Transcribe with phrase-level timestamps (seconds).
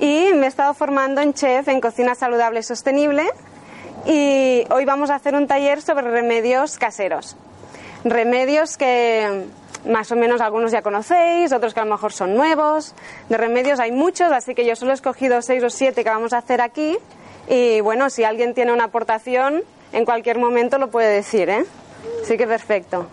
[0.00, 3.24] y me he estado formando en chef en cocina saludable y sostenible
[4.06, 7.36] y hoy vamos a hacer un taller sobre remedios caseros.
[8.04, 9.46] Remedios que
[9.86, 12.94] más o menos algunos ya conocéis, otros que a lo mejor son nuevos.
[13.28, 16.32] De remedios hay muchos, así que yo solo he escogido seis o siete que vamos
[16.32, 16.98] a hacer aquí.
[17.48, 21.64] Y bueno, si alguien tiene una aportación, en cualquier momento lo puede decir, ¿eh?
[22.22, 23.06] Así que perfecto.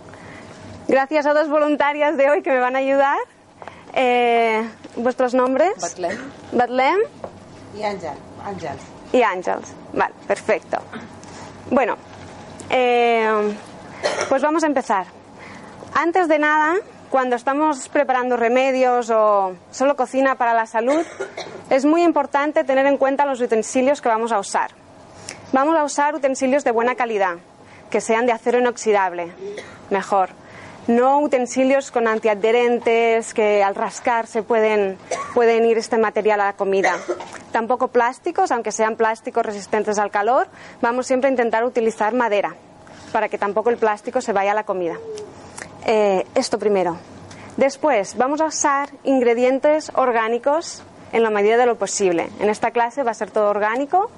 [0.88, 3.18] Gracias a dos voluntarias de hoy que me van a ayudar.
[3.94, 5.73] Eh, ¿Vuestros nombres?
[5.80, 6.17] Batlem
[6.52, 7.00] Batlem
[7.78, 8.11] y Ángel.
[8.44, 8.78] Ángel.
[9.14, 9.73] y Ángels.
[9.94, 10.78] Vale, perfecto.
[11.70, 11.95] Bueno,
[12.70, 13.56] eh,
[14.30, 15.06] pues vamos a empezar.
[15.94, 16.75] Antes de nada,
[17.09, 21.06] cuando estamos preparando remedios o solo cocina para la salud,
[21.69, 24.72] es muy importante tener en cuenta los utensilios que vamos a usar.
[25.52, 27.36] Vamos a usar utensilios de buena calidad,
[27.89, 29.34] que sean de acero inoxidable,
[29.89, 30.30] mejor.
[30.88, 34.98] No utensilios con antiadherentes que al rascar se pueden,
[35.34, 36.98] pueden ir este material a la comida.
[37.52, 40.48] Tampoco plásticos, aunque sean plásticos resistentes al calor,
[40.82, 42.56] vamos siempre a intentar utilizar madera
[43.12, 44.97] para que tampoco el plástico se vaya a la comida.
[45.86, 46.98] Eh, esto primero.
[47.58, 52.30] Después, vamos a usar ingredientes orgánicos en la medida de lo posible.
[52.40, 54.09] En esta clase va a ser todo orgánico.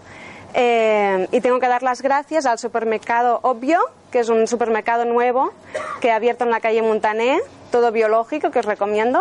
[0.54, 3.80] Eh, y tengo que dar las gracias al supermercado Obvio,
[4.12, 5.52] que es un supermercado nuevo
[6.00, 7.40] que ha abierto en la calle Montané,
[7.72, 9.20] todo biológico, que os recomiendo.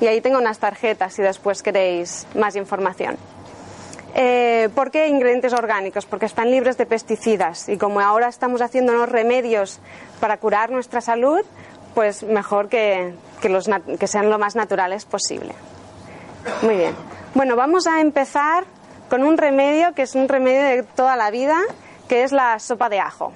[0.00, 3.18] Y ahí tengo unas tarjetas si después queréis más información.
[4.14, 6.06] Eh, ¿Por qué ingredientes orgánicos?
[6.06, 9.78] Porque están libres de pesticidas y como ahora estamos haciendo unos remedios
[10.18, 11.40] para curar nuestra salud,
[11.94, 15.54] pues mejor que, que sean lo más naturales posible.
[16.62, 16.94] Muy bien.
[17.34, 18.64] Bueno, vamos a empezar
[19.10, 21.58] con un remedio que es un remedio de toda la vida,
[22.08, 23.32] que es la sopa de ajo.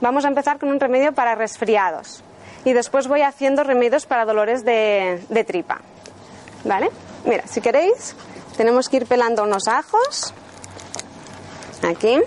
[0.00, 2.22] Vamos a empezar con un remedio para resfriados
[2.64, 5.80] y después voy haciendo remedios para dolores de, tripa.
[6.64, 6.90] ¿Vale?
[7.24, 8.14] Mira, si queréis,
[8.56, 10.34] tenemos que ir pelando unos ajos.
[11.82, 12.20] Aquí.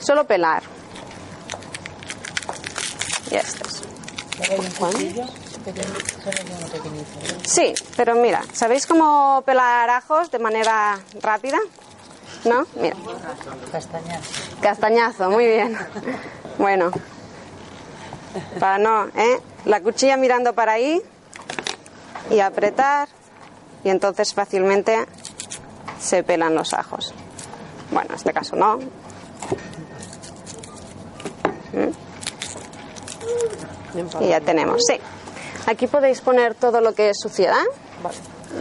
[0.00, 0.62] Solo pelar.
[3.30, 3.84] Y estos.
[7.44, 11.58] Sí, pero mira, ¿sabéis cómo pelar ajos de manera rápida?
[12.44, 12.66] ¿No?
[12.80, 12.96] Mira,
[13.72, 14.30] Castañazo.
[14.60, 15.76] castañazo, muy bien.
[16.58, 16.90] Bueno,
[18.60, 19.40] para no, ¿eh?
[19.64, 21.00] La cuchilla mirando para ahí
[22.30, 23.08] y apretar
[23.84, 25.06] y entonces fácilmente
[26.00, 27.14] se pelan los ajos.
[27.90, 28.78] Bueno, en este caso no.
[34.20, 34.98] Y ya tenemos, sí.
[35.68, 37.62] Aquí podéis poner todo lo que es suciedad.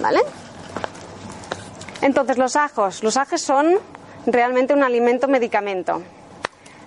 [0.01, 0.19] ¿Vale?
[2.01, 3.01] Entonces, los ajos.
[3.01, 3.79] Los ajos son
[4.25, 6.01] realmente un alimento medicamento.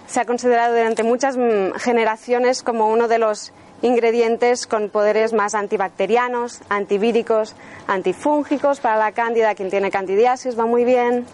[0.06, 5.54] Se ha considerado durante muchas mm, generaciones como uno de los ingredientes con poderes más
[5.54, 7.54] antibacterianos, antivíricos,
[7.86, 8.80] antifúngicos.
[8.80, 11.25] Para la cándida, quien tiene candidiasis, va muy bien.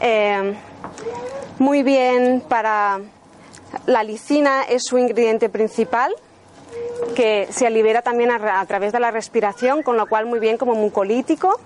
[0.00, 0.56] Eh,
[1.60, 2.98] muy bien para
[3.86, 6.12] la licina, es su ingrediente principal
[7.14, 10.74] que se libera también a, través de la respiración, con lo cual muy bien como
[10.74, 11.60] mucolítico.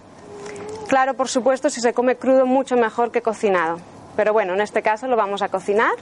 [0.88, 3.78] Claro, por supuesto, si se come crudo mucho mejor que cocinado.
[4.16, 5.92] Pero bueno, en este caso lo vamos a cocinar,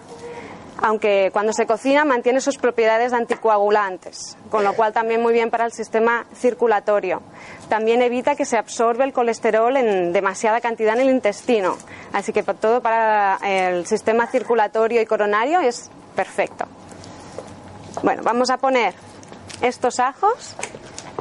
[0.78, 5.64] aunque cuando se cocina mantiene sus propiedades anticoagulantes, con lo cual también muy bien para
[5.64, 7.22] el sistema circulatorio.
[7.68, 11.76] También evita que se absorbe el colesterol en demasiada cantidad en el intestino,
[12.12, 16.66] así que todo para el sistema circulatorio y coronario es perfecto.
[18.02, 18.94] Bueno, vamos a poner
[19.62, 20.56] estos ajos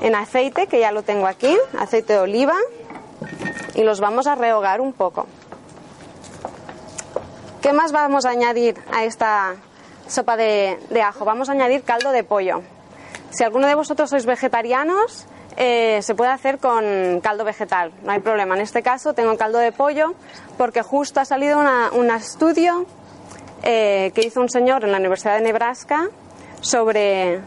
[0.02, 2.56] en aceite, que ya lo tengo aquí, aceite de oliva,
[3.75, 5.28] y los vamos a rehogar un poco.
[7.62, 9.56] ¿Qué más vamos a añadir a esta
[10.08, 11.24] sopa de, de ajo?
[11.24, 12.62] Vamos a añadir caldo de pollo.
[13.30, 18.19] Si alguno de vosotros sois vegetarianos, eh, se puede hacer con caldo vegetal, no hay
[18.19, 18.56] problema.
[18.56, 20.16] En este caso tengo caldo de pollo
[20.58, 22.86] porque justo ha salido un estudio
[23.62, 26.10] eh, que hizo un señor en la Universidad de Nebraska
[26.63, 27.42] sobre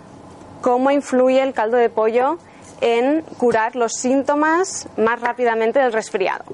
[0.61, 2.39] cómo influye el caldo de pollo
[2.81, 6.45] en curar los síntomas más rápidamente del resfriado.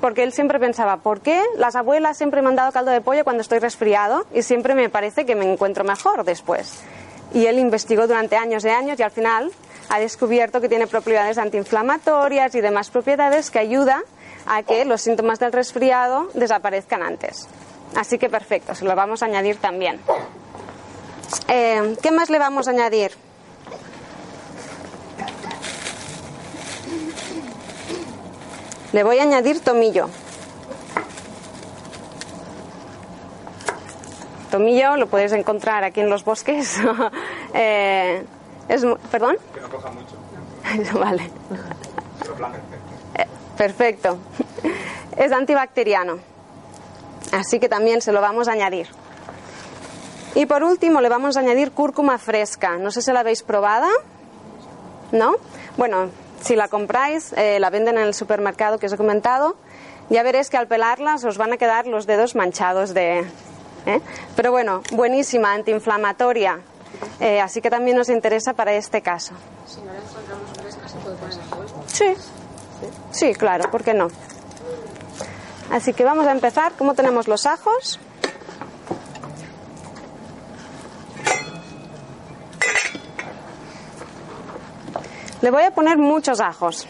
[0.00, 3.22] Porque él siempre pensaba, ¿por qué las abuelas siempre me han dado caldo de pollo
[3.22, 6.80] cuando estoy resfriado y siempre me parece que me encuentro mejor después?
[7.32, 9.52] Y él investigó durante años y años y al final
[9.88, 14.02] ha descubierto que tiene propiedades antiinflamatorias y demás propiedades que ayuda
[14.46, 17.46] a que los síntomas del resfriado desaparezcan antes.
[17.94, 20.00] Así que perfecto, se lo vamos a añadir también.
[21.48, 23.12] Eh, ¿Qué más le vamos a añadir?
[28.92, 30.08] Le voy a añadir tomillo.
[34.50, 36.78] Tomillo lo puedes encontrar aquí en los bosques.
[37.54, 38.24] Eh,
[38.70, 39.36] es, ¿Perdón?
[39.54, 40.16] Que no coja mucho.
[40.98, 41.24] vale.
[43.14, 43.26] Eh,
[43.58, 44.16] Perfecto.
[45.18, 46.18] Es antibacteriano.
[47.30, 48.88] Así que también se lo vamos a añadir.
[50.34, 52.78] Y por último le vamos a añadir cúrcuma fresca.
[52.78, 53.88] No sé si la habéis probada.
[55.12, 55.36] ¿No?
[55.76, 56.08] Bueno,
[56.40, 59.56] si la compráis, eh, la venden en el supermercado que os he comentado.
[60.08, 63.20] Ya veréis que al pelarlas os van a quedar los dedos manchados de...
[63.86, 64.00] ¿eh?
[64.34, 66.60] Pero bueno, buenísima, antiinflamatoria.
[67.20, 69.34] Eh, así que también nos interesa para este caso.
[69.66, 71.84] Si no la encontramos fresca, se puede poner en el fuego.
[71.86, 72.14] Sí.
[73.10, 74.08] Sí, claro, ¿por qué no?
[75.70, 76.72] Así que vamos a empezar.
[76.76, 78.00] ¿Cómo tenemos los ajos?
[85.42, 86.86] Le voy a poner muchos ajos,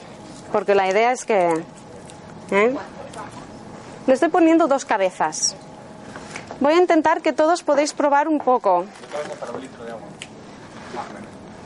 [0.52, 1.64] porque la idea es que...
[2.50, 2.76] ¿eh?
[4.06, 5.56] Le estoy poniendo dos cabezas.
[6.60, 8.84] Voy a intentar que todos podéis probar un poco.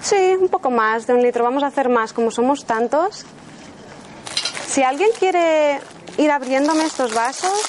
[0.01, 1.43] Sí, un poco más de un litro.
[1.43, 3.27] Vamos a hacer más, como somos tantos.
[4.69, 5.81] Si alguien quiere
[6.19, 7.63] ir abriéndome estos vasos,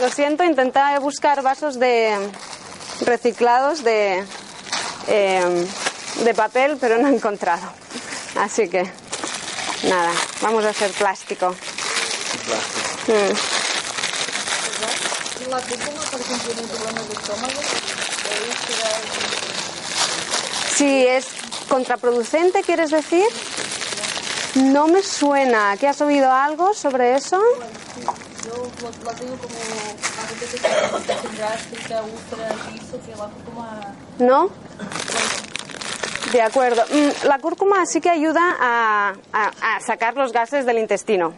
[0.00, 2.16] lo siento, intenté buscar vasos de
[3.04, 4.24] reciclados de,
[5.06, 5.66] eh,
[6.24, 7.68] de papel, pero no he encontrado.
[8.38, 8.82] Así que,
[9.84, 10.12] nada,
[10.42, 11.54] vamos a hacer plástico.
[13.08, 13.32] Mm.
[15.50, 17.60] La cúrcuma, por ejemplo, tiene problemas de estómago.
[18.24, 19.00] ¿Podéis tirar
[20.74, 21.26] Si es
[21.68, 23.26] contraproducente, ¿quieres decir?
[24.56, 25.76] No me suena.
[25.76, 27.40] ¿Que has oído algo sobre eso?
[28.44, 33.12] Yo lo, lo tengo como a veces que tiene infección gástrica, úlceras y eso, que
[33.16, 34.50] la cúrcuma ¿No?
[36.32, 36.82] De acuerdo.
[36.90, 39.14] Mm, La cúrcuma sí que ayuda a,
[39.80, 41.32] sacar los gases del intestino.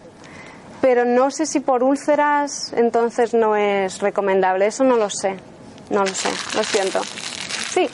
[0.81, 4.67] Pero no sé si por úlceras entonces no es recomendable.
[4.67, 5.37] Eso no lo sé.
[5.91, 6.31] No lo sé.
[6.57, 7.01] Lo siento.
[7.71, 7.89] Sí,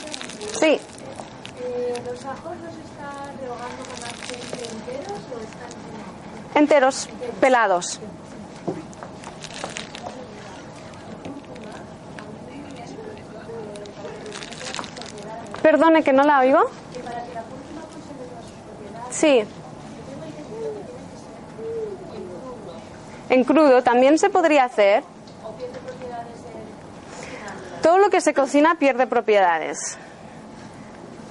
[0.59, 0.79] sí.
[2.05, 7.09] ¿Los ajos los está rehogando con aceite enteros o están Enteros,
[7.41, 7.99] pelados.
[15.61, 16.69] Perdone que no la oigo.
[19.15, 19.45] Sí.
[23.29, 25.03] En crudo también se podría hacer.
[27.81, 29.97] Todo lo que se cocina pierde propiedades.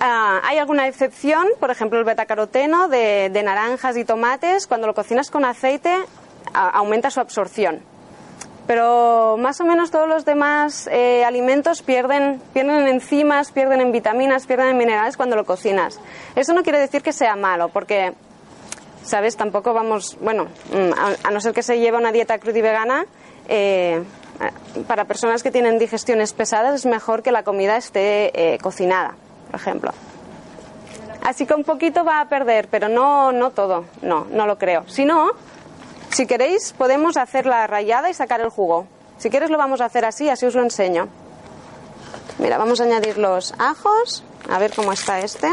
[0.01, 4.95] Ah, hay alguna excepción, por ejemplo el betacaroteno de, de naranjas y tomates, cuando lo
[4.95, 5.95] cocinas con aceite
[6.53, 7.83] aumenta su absorción.
[8.67, 13.93] Pero más o menos todos los demás eh, alimentos pierden, pierden en enzimas, pierden en
[13.93, 16.01] vitaminas, pierden en minerales cuando lo cocinas.
[16.35, 18.15] Eso no quiere decir que sea malo, porque,
[19.03, 19.37] ¿sabes?
[19.37, 22.63] Tampoco vamos, bueno, mm, a, a no ser que se lleve una dieta cruda y
[22.63, 23.07] vegana,
[23.49, 24.03] eh,
[24.87, 29.15] para personas que tienen digestiones pesadas es mejor que la comida esté eh, cocinada,
[29.51, 29.93] por ejemplo.
[31.23, 34.85] Así que un poquito va a perder, pero no, no todo, no, no lo creo.
[34.89, 35.31] Si no,
[36.15, 38.87] si queréis, podemos hacer la rayada y sacar el jugo.
[39.19, 41.09] Si quieres, lo vamos a hacer así, así os lo enseño.
[42.39, 45.51] Mira, vamos a añadir los ajos, a ver cómo está este.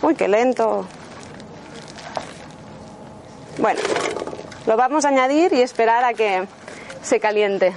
[0.00, 0.86] Uy, qué lento.
[3.58, 3.80] Bueno,
[4.66, 6.46] lo vamos a añadir y esperar a que
[7.02, 7.74] se caliente.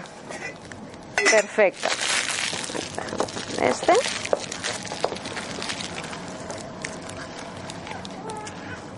[1.32, 1.88] Perfecto.
[3.60, 3.94] Este.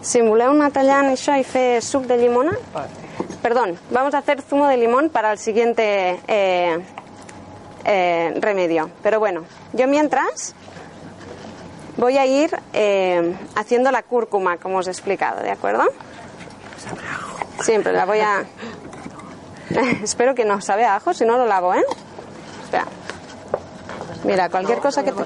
[0.06, 2.54] Si voleu anar tallant això i fer suc de llimona...
[3.42, 6.80] Perdón, vamos a hacer zumo de limón para el siguiente eh,
[7.86, 8.90] eh, remedio.
[9.02, 10.54] Pero bueno, yo mientras
[11.98, 15.84] voy a ir eh, haciendo la cúrcuma, como os he explicado, ¿de acuerdo?
[17.62, 18.46] Siempre la voy a...
[20.04, 21.84] Espero que no sabe a ajo, si no lo lavo, ¿eh?
[24.24, 25.24] Mira, cualquier cosa que te...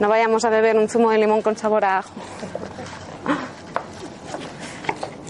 [0.00, 2.10] No vayamos a beber un zumo de limón con sabor a ajo.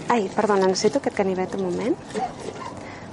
[0.07, 1.97] Ay, perdona, necesito que et ganivet un moment.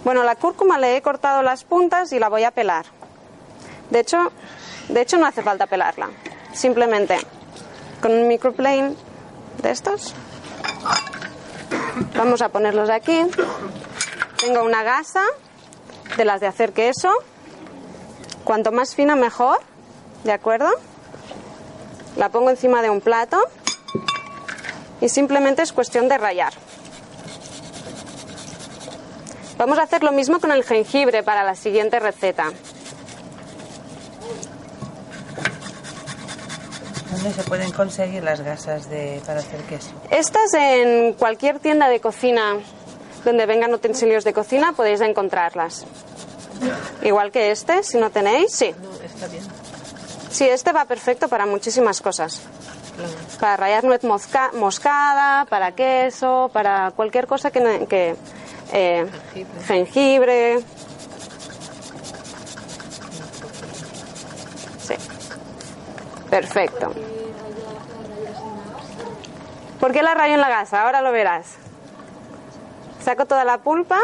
[0.04, 2.86] Bueno, la cúrcuma le he cortado las puntas y la voy a pelar.
[3.90, 4.32] De hecho,
[4.88, 6.10] de hecho no hace falta pelarla.
[6.52, 7.18] Simplemente
[8.00, 8.94] con un microplane
[9.62, 10.14] de estos.
[12.16, 13.20] Vamos a ponerlos aquí.
[14.40, 15.24] Tengo una gasa
[16.16, 17.12] de las de hacer queso.
[18.44, 19.58] Cuanto más fina mejor,
[20.24, 20.70] ¿de acuerdo?
[22.18, 23.38] La pongo encima de un plato
[25.00, 26.52] y simplemente es cuestión de rallar.
[29.56, 32.52] Vamos a hacer lo mismo con el jengibre para la siguiente receta.
[37.12, 39.90] ¿Dónde se pueden conseguir las gasas de, para hacer queso?
[40.10, 42.56] Estas en cualquier tienda de cocina
[43.25, 45.87] donde vengan utensilios de cocina podéis encontrarlas.
[47.02, 48.75] Igual que este, si no tenéis, sí.
[48.82, 49.57] No, está bien.
[50.38, 52.40] Sí, este va perfecto para muchísimas cosas.
[53.40, 58.14] Para rallar nuez mosca- moscada, para queso, para cualquier cosa que
[58.73, 59.64] eh, Jengibre.
[59.66, 60.59] jengibre.
[64.80, 64.95] Sí.
[66.30, 66.92] Perfecto.
[69.80, 70.83] ¿Por qué la rayo en la gasa?
[70.85, 71.47] Ahora lo verás.
[73.04, 73.99] Saco toda la pulpa,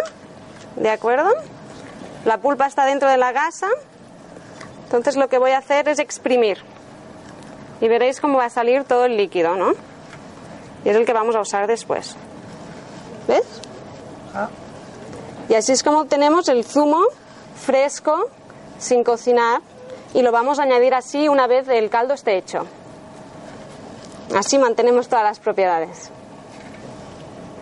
[0.74, 1.30] ¿de acuerdo?
[2.24, 3.68] La pulpa está dentro de la gasa.
[4.94, 6.58] Entonces lo que voy a hacer es exprimir.
[7.80, 9.72] Y veréis cómo va a salir todo el líquido, ¿no?
[10.84, 12.14] Y es el que vamos a usar después.
[13.26, 13.42] ¿Ves?
[14.32, 14.48] Ah,
[15.48, 17.02] Y así es como obtenemos el zumo
[17.60, 18.30] fresco,
[18.78, 19.62] sin cocinar,
[20.14, 22.64] y lo vamos a añadir así una vez el caldo esté hecho.
[24.32, 26.10] Así mantenemos todas las propiedades.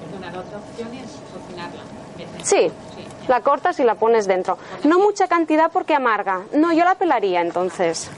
[0.04, 1.80] Perdona, la otra opción es cocinarla.
[2.42, 2.70] Sí,
[3.28, 4.58] la cortas y la pones dentro.
[4.84, 6.42] No mucha cantidad porque amarga.
[6.52, 8.10] No, yo la pelaría entonces.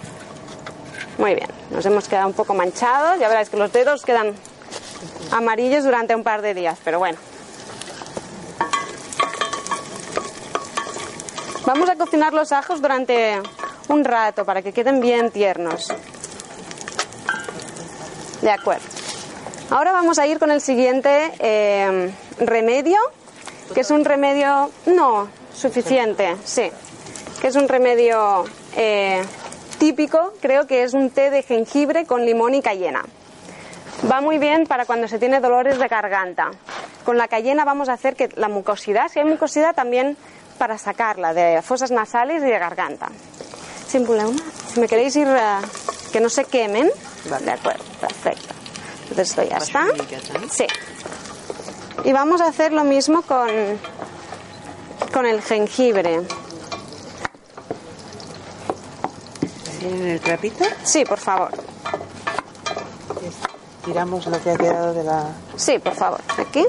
[1.19, 3.19] Muy bien, nos hemos quedado un poco manchados.
[3.19, 4.35] Ya veréis que los dedos quedan
[5.31, 7.19] amarillos durante un par de días, pero bueno.
[11.67, 13.41] Vamos a cocinar los ajos durante
[13.89, 15.89] un rato para que queden bien tiernos.
[18.43, 18.85] De acuerdo.
[19.71, 22.99] Ahora vamos a ir con el siguiente eh, remedio,
[23.73, 26.71] que es un remedio, no, suficiente, sí,
[27.41, 28.45] que es un remedio
[28.77, 29.23] eh,
[29.79, 33.05] típico, creo que es un té de jengibre con limón y cayena.
[34.11, 36.51] Va muy bien para cuando se tiene dolores de garganta.
[37.05, 40.17] Con la cayena vamos a hacer que la mucosidad, si hay mucosidad, también
[40.59, 43.09] para sacarla de fosas nasales y de garganta.
[43.87, 44.33] Sin problema.
[44.73, 45.59] Si me queréis ir, eh,
[46.13, 46.91] que no se quemen.
[47.31, 47.45] Vale.
[47.45, 48.55] De acuerdo, perfecto.
[49.03, 49.87] Entonces esto ya está.
[50.51, 50.67] Sí.
[52.03, 53.49] Y vamos a hacer lo mismo con,
[55.13, 56.23] con el jengibre.
[59.79, 60.65] ¿Tienen el trapito?
[60.83, 61.51] Sí, por favor.
[63.85, 65.29] Tiramos lo que ha quedado de la...
[65.57, 66.21] Sí, por favor.
[66.39, 66.65] Aquí.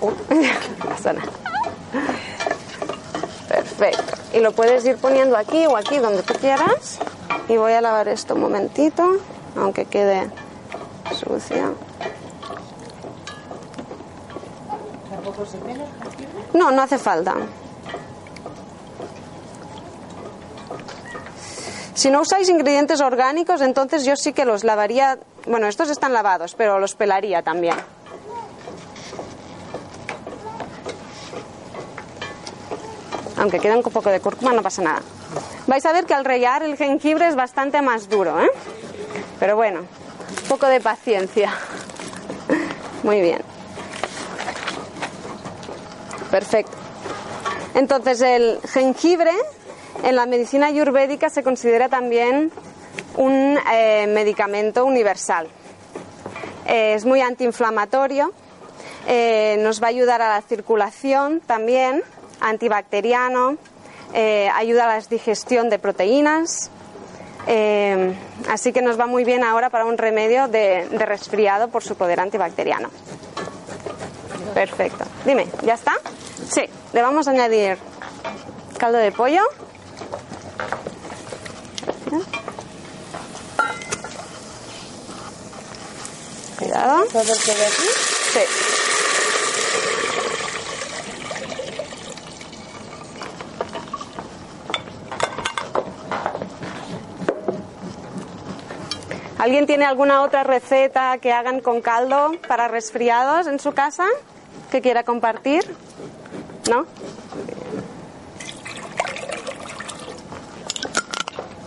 [1.04, 1.22] Nada.
[3.48, 4.14] Perfecto.
[4.32, 6.98] Y lo puedes ir poniendo aquí o aquí donde tú quieras.
[7.48, 9.16] Y voy a lavar esto un momentito,
[9.56, 10.30] aunque quede
[11.14, 11.74] sucio.
[16.54, 17.34] No, no hace falta.
[21.94, 25.18] Si no usáis ingredientes orgánicos, entonces yo sí que los lavaría.
[25.46, 27.76] Bueno, estos están lavados, pero los pelaría también.
[33.36, 35.02] Aunque quede un poco de cúrcuma, no pasa nada.
[35.66, 38.50] Vais a ver que al rallar el jengibre es bastante más duro, ¿eh?
[39.38, 41.52] Pero bueno, un poco de paciencia.
[43.02, 43.51] Muy bien.
[46.32, 46.72] Perfecto.
[47.74, 49.32] Entonces el jengibre
[50.02, 52.50] en la medicina ayurvédica se considera también
[53.18, 55.46] un eh, medicamento universal.
[56.66, 58.32] Eh, es muy antiinflamatorio,
[59.06, 62.02] eh, nos va a ayudar a la circulación también,
[62.40, 63.58] antibacteriano,
[64.54, 66.70] ayuda a la digestión de proteínas.
[68.48, 72.20] así que nos va muy bien ahora para un remedio de resfriado por su poder
[72.20, 72.88] antibacteriano.
[74.54, 75.04] Perfecto.
[75.24, 75.92] Dime, ¿ya está?
[76.52, 77.78] Sí, le vamos a añadir
[78.76, 79.42] caldo de pollo.
[86.58, 87.04] Cuidado.
[87.06, 88.40] Sí.
[99.38, 104.06] ¿Alguien tiene alguna otra receta que hagan con caldo para resfriados en su casa
[104.70, 105.64] que quiera compartir?
[106.70, 106.86] ¿No?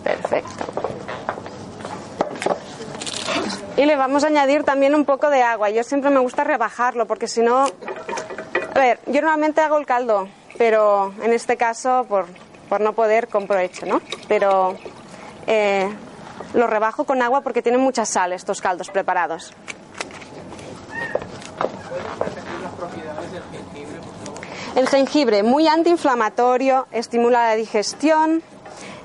[0.04, 0.66] Perfecto.
[3.78, 5.70] Y le vamos a añadir también un poco de agua.
[5.70, 7.66] Yo siempre me gusta rebajarlo porque si no...
[8.74, 12.26] A ver, yo normalmente hago el caldo, pero en este caso por,
[12.70, 14.02] por no poder compro hecho, ¿no?
[14.28, 14.78] Pero
[15.48, 15.90] eh,
[16.54, 19.54] lo rebajo con agua porque tienen mucha sal estos caldos preparados.
[24.76, 28.44] El jengibre, muy antiinflamatorio, estimula la digestión.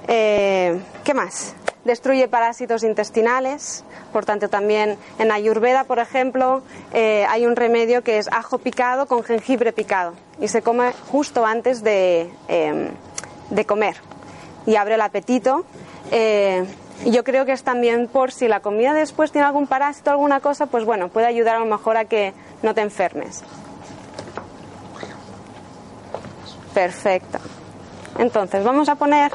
[0.09, 1.55] eh, ¿Qué más?
[1.85, 3.85] Destruye parásitos intestinales.
[4.13, 6.63] Por tanto, también en Ayurveda, por ejemplo,
[6.93, 11.47] eh, hay un remedio que es ajo picado con jengibre picado y se come justo
[11.47, 12.91] antes de, eh,
[13.51, 13.95] de comer
[14.67, 15.65] y abre el apetito.
[16.11, 16.65] Eh,
[17.07, 20.67] yo creo que es también por si la comida después tiene algún parásito, alguna cosa,
[20.67, 23.45] pues bueno, puede ayudar a lo mejor a que no te enfermes.
[26.75, 27.39] Perfecto.
[28.19, 29.33] Entonces, vamos a poner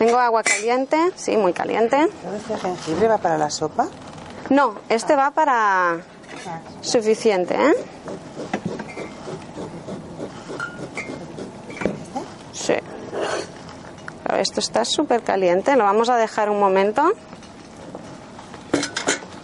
[0.00, 2.08] Tengo agua caliente, sí, muy caliente.
[2.22, 3.86] ¿Todo este jengibre va para la sopa?
[4.48, 5.98] No, este va para
[6.80, 7.74] suficiente, ¿eh?
[12.54, 12.76] Sí.
[14.24, 17.12] Pero esto está súper caliente, lo vamos a dejar un momento.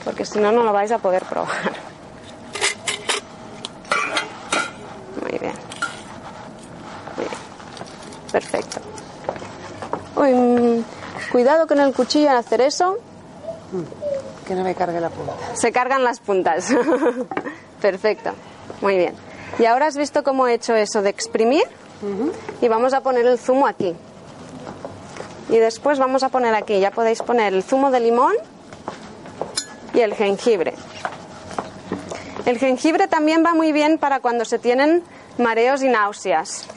[0.04, 1.72] Porque si no, no lo vais a poder probar.
[5.20, 5.54] Muy bien.
[7.16, 7.38] Muy bien.
[8.36, 8.80] Perfecto.
[10.14, 10.84] Uy, mm,
[11.32, 12.98] cuidado con el cuchillo en hacer eso.
[14.46, 15.32] Que no me cargue la punta.
[15.54, 16.68] Se cargan las puntas.
[17.80, 18.32] Perfecto.
[18.82, 19.14] Muy bien.
[19.58, 21.62] Y ahora has visto cómo he hecho eso de exprimir.
[22.60, 23.96] Y vamos a poner el zumo aquí.
[25.48, 28.34] Y después vamos a poner aquí, ya podéis poner el zumo de limón
[29.94, 30.74] y el jengibre.
[32.44, 35.02] El jengibre también va muy bien para cuando se tienen
[35.38, 36.68] mareos y náuseas.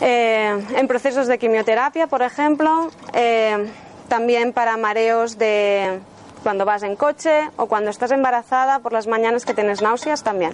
[0.00, 3.70] Eh, en procesos de quimioterapia, por ejemplo, eh,
[4.08, 6.00] también para mareos de
[6.42, 10.52] cuando vas en coche o cuando estás embarazada por las mañanas que tienes náuseas también.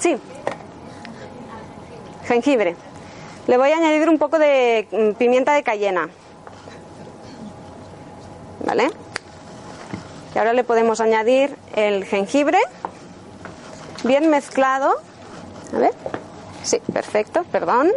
[0.00, 0.16] Sí,
[2.26, 2.76] jengibre.
[3.46, 6.08] Le voy a añadir un poco de mm, pimienta de cayena.
[8.66, 8.90] ¿Vale?
[10.34, 12.58] Y ahora le podemos añadir el jengibre
[14.02, 14.96] bien mezclado.
[15.72, 15.94] A ver.
[16.64, 17.92] Sí, perfecto, perdón.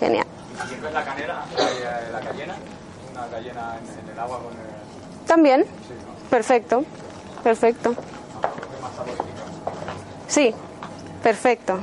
[0.00, 0.26] Genial.
[0.66, 2.54] ¿Sirves la canela, la, la cayena?
[3.12, 5.26] Una cayena en, el agua con el...
[5.26, 5.66] También.
[6.30, 6.84] Perfecto.
[7.44, 7.94] Perfecto.
[10.26, 10.54] Sí,
[11.22, 11.78] perfecto.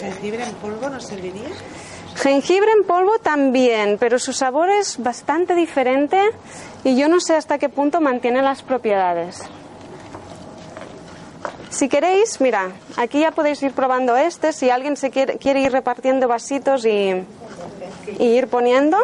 [0.00, 1.48] ¿Jengibre en polvo nos serviría?
[2.16, 6.20] Jengibre en polvo también, pero su sabor es bastante diferente
[6.84, 9.42] y yo no sé hasta qué punto mantiene las propiedades.
[11.70, 14.52] Si queréis, mira, aquí ya podéis ir probando este.
[14.52, 17.24] Si alguien se quiere, quiere ir repartiendo vasitos y,
[18.18, 18.98] y ir poniendo.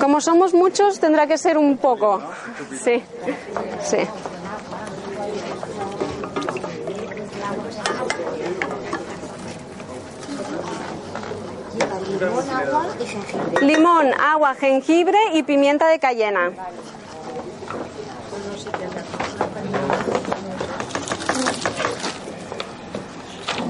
[0.00, 2.20] Como somos muchos, tendrá que ser un poco.
[2.82, 3.02] Sí,
[3.82, 3.98] sí.
[13.62, 16.50] Limón, agua, jengibre y pimienta de cayena.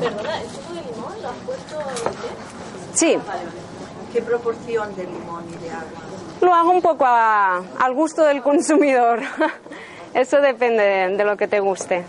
[0.01, 1.79] Perdona, ¿el zumo de limón lo has puesto
[2.23, 2.97] qué?
[2.99, 3.19] Sí,
[4.13, 5.87] ¿Qué proporción de limón y de agua?
[6.41, 9.21] lo hago un poco a- al gusto del consumidor.
[10.15, 12.05] Eso depende de, de lo que te guste.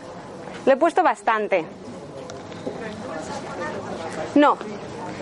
[0.65, 1.65] Le he puesto bastante.
[4.36, 4.57] No.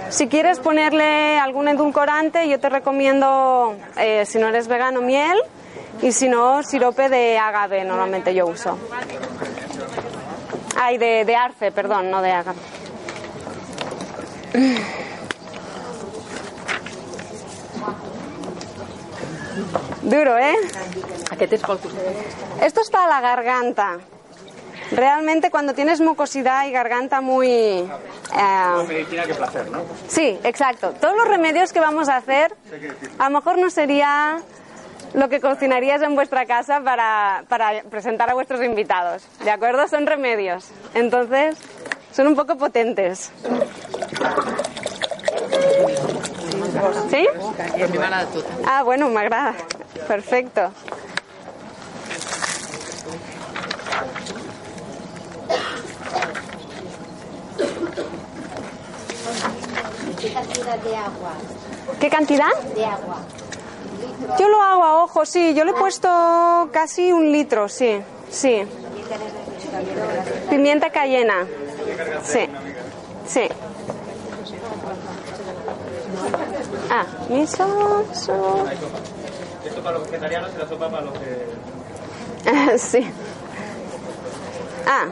[0.09, 5.37] Si quieres ponerle algún edulcorante, yo te recomiendo, eh, si no eres vegano, miel
[6.01, 8.77] y si no, sirope de agave, normalmente yo uso.
[10.79, 12.59] Ay, de, de arce, perdón, no de agave.
[20.01, 20.55] Duro, ¿eh?
[22.61, 23.99] Esto es para la garganta.
[24.91, 27.47] Realmente cuando tienes mucosidad y garganta muy...
[27.47, 27.87] eh,
[28.87, 29.81] Medicina que placer, ¿no?
[30.07, 30.93] sí, exacto.
[30.99, 32.55] Todos los remedios que vamos a hacer,
[33.19, 34.39] a lo mejor no sería
[35.13, 39.23] lo que cocinarías en vuestra casa para, para presentar a vuestros invitados.
[39.43, 39.87] ¿De acuerdo?
[39.87, 40.67] Son remedios.
[40.93, 41.57] Entonces,
[42.11, 43.31] son un poco potentes.
[47.09, 47.27] ¿Sí?
[48.65, 49.53] Ah, bueno, m'agrada.
[50.07, 50.71] Perfecto.
[60.21, 61.31] ¿Qué cantidad de agua?
[61.99, 62.51] ¿Qué cantidad?
[62.75, 63.17] De agua.
[64.39, 65.53] Yo lo hago a ojo, sí.
[65.53, 66.09] Yo le he puesto
[66.71, 68.01] casi un litro, sí.
[68.29, 68.63] Sí.
[70.49, 71.45] Pimienta cayena.
[72.23, 72.47] Sí.
[73.27, 73.47] Sí.
[76.91, 78.05] Ah, miso.
[78.13, 78.65] so-
[79.65, 82.77] Esto para los vegetarianos y la sopa para los que...
[82.77, 83.09] sí.
[84.87, 85.05] Ah.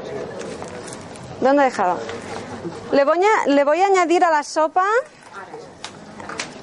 [1.41, 1.99] ¿Dónde he dejado?
[2.91, 4.85] Le voy a, le voy a añadir a la sopa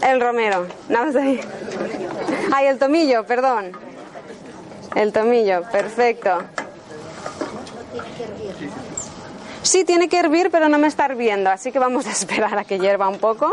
[0.03, 0.67] el romero.
[0.89, 1.41] Más ahí.
[2.53, 3.73] Ay, el tomillo, perdón.
[4.95, 6.39] El tomillo, perfecto.
[9.63, 12.65] Sí, tiene que hervir, pero no me está hirviendo, así que vamos a esperar a
[12.65, 13.51] que hierva un poco.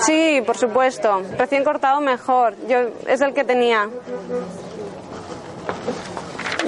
[0.00, 1.22] Sí, por supuesto.
[1.36, 2.54] Recién cortado mejor.
[2.68, 3.88] Yo es el que tenía.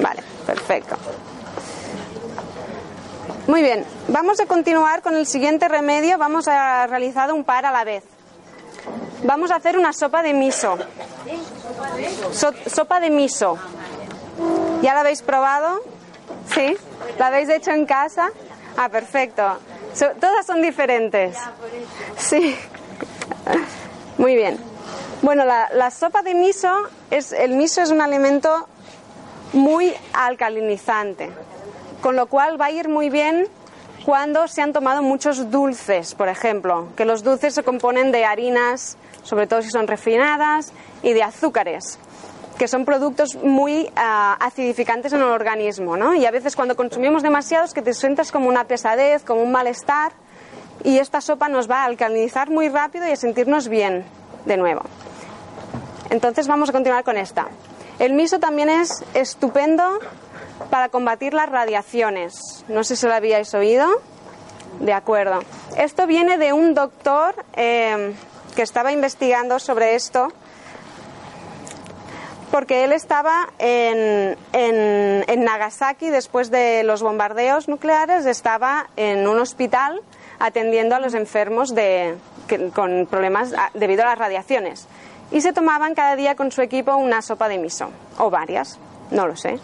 [0.02, 0.96] Vale, perfecto.
[3.50, 6.18] Muy bien, vamos a continuar con el siguiente remedio.
[6.18, 8.04] Vamos a realizar un par a la vez.
[9.24, 10.78] Vamos a hacer una sopa de miso.
[12.32, 13.58] So- sopa de miso.
[14.82, 15.80] ¿Ya la habéis probado?
[16.54, 16.76] ¿Sí?
[17.18, 18.30] ¿La habéis hecho en casa?
[18.76, 19.42] Ah, perfecto.
[20.20, 21.36] Todas son diferentes.
[22.18, 22.56] Sí.
[24.16, 24.58] Muy bien.
[25.22, 26.72] Bueno, la, la sopa de miso
[27.10, 28.68] es el miso es un alimento
[29.54, 31.32] muy alcalinizante,
[32.00, 33.46] con lo cual va a ir muy bien
[34.04, 38.96] cuando se han tomado muchos dulces, por ejemplo, que los dulces se componen de harinas,
[39.22, 41.98] sobre todo si son refinadas, y de azúcares,
[42.58, 46.14] que son productos muy ah, acidificantes en el organismo, ¿no?
[46.14, 50.12] Y a veces cuando consumimos demasiados que te sientes como una pesadez, como un malestar,
[50.82, 54.04] y esta sopa nos va a alcalinizar muy rápido y a sentirnos bien
[54.46, 54.82] de nuevo.
[56.08, 57.48] Entonces vamos a continuar con esta.
[57.98, 59.98] El miso también es estupendo
[60.68, 62.64] para combatir las radiaciones.
[62.68, 63.88] No sé si lo habíais oído.
[64.80, 65.40] De acuerdo.
[65.76, 68.14] Esto viene de un doctor eh,
[68.54, 70.28] que estaba investigando sobre esto
[72.50, 79.38] porque él estaba en, en- en Nagasaki después de los bombardeos nucleares, estaba en un
[79.38, 80.00] hospital
[80.40, 82.16] atendiendo a los enfermos de,
[82.74, 84.88] con problemas ah, debido a las radiaciones.
[85.30, 88.78] Y se tomaban cada día con su equipo una sopa de miso, o varias,
[89.12, 89.60] no lo sé.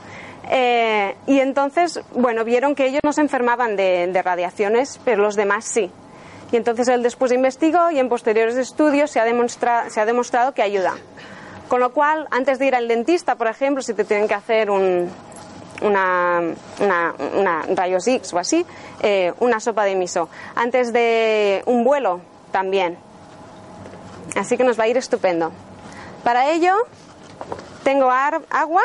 [0.49, 5.35] Eh, y entonces, bueno, vieron que ellos no se enfermaban de, de radiaciones, pero los
[5.37, 5.91] demás sí.
[6.53, 10.53] Y entonces él después investigó y en posteriores estudios se ha, demonstra- se ha demostrado
[10.53, 10.95] que ayuda.
[11.69, 14.71] Con lo cual, antes de ir al dentista, por ejemplo, si te tienen que hacer
[14.71, 15.11] un,
[15.83, 16.41] una,
[16.81, 18.65] una, una rayos X o así,
[19.03, 20.29] eh, una sopa de miso.
[20.55, 22.21] Antes de un vuelo,
[22.53, 22.97] también.
[24.37, 25.51] Así que nos va a ir estupendo.
[26.23, 26.73] Para ello,
[27.83, 28.83] tengo agua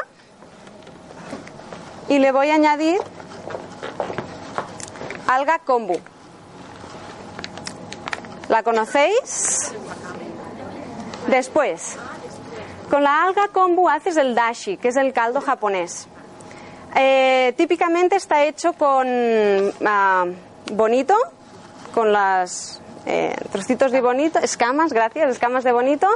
[2.11, 2.99] y le voy a añadir
[5.27, 5.97] alga kombu.
[8.49, 9.73] ¿La conocéis?
[11.27, 11.95] Después,
[12.89, 16.09] con la alga kombu haces el dashi, que es el caldo japonés.
[16.97, 19.07] Eh, típicamente está hecho con
[19.85, 20.25] ah,
[20.73, 21.15] bonito,
[21.93, 26.09] con las eh, trocitos de bonito, escamas, gracias, escamas de bonito,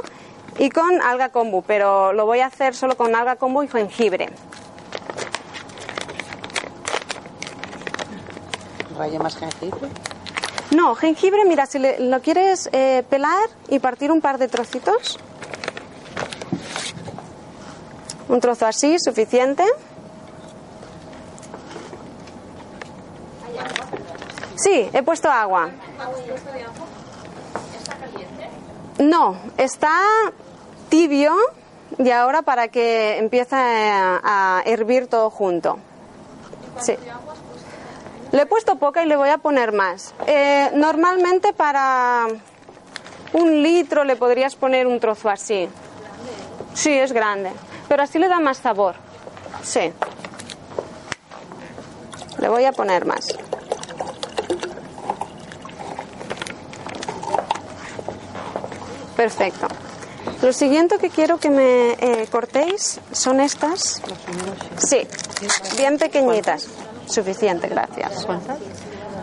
[0.58, 4.28] y con alga kombu, pero lo voy a hacer solo con alga kombu y jengibre.
[8.96, 9.88] Raya más jengibre.
[10.70, 15.18] No, jengibre, mira, si le- lo quieres eh, pelar y partir un par de trocitos.
[18.28, 19.64] Un trozo así, suficiente.
[24.56, 25.70] Sí, he puesto agua.
[28.98, 30.00] No, está
[30.88, 31.34] tibio
[31.98, 34.20] y ahora para que empiece a,
[34.58, 35.78] a hervir todo junto.
[36.80, 36.96] Sí.
[38.36, 40.12] Le he puesto poca y le voy a poner más.
[40.26, 42.26] Eh, normalmente para
[43.32, 45.66] un litro le podrías poner un trozo así.
[46.74, 47.50] Sí, es grande.
[47.88, 48.94] Pero así le da más sabor.
[49.62, 49.90] Sí.
[52.36, 53.26] Le voy a poner más.
[59.16, 59.66] Perfecto.
[60.42, 64.02] Lo siguiente que quiero que me eh, cortéis son estas.
[64.76, 65.08] Sí,
[65.78, 66.68] bien pequeñitas.
[67.06, 68.26] Suficiente, gracias.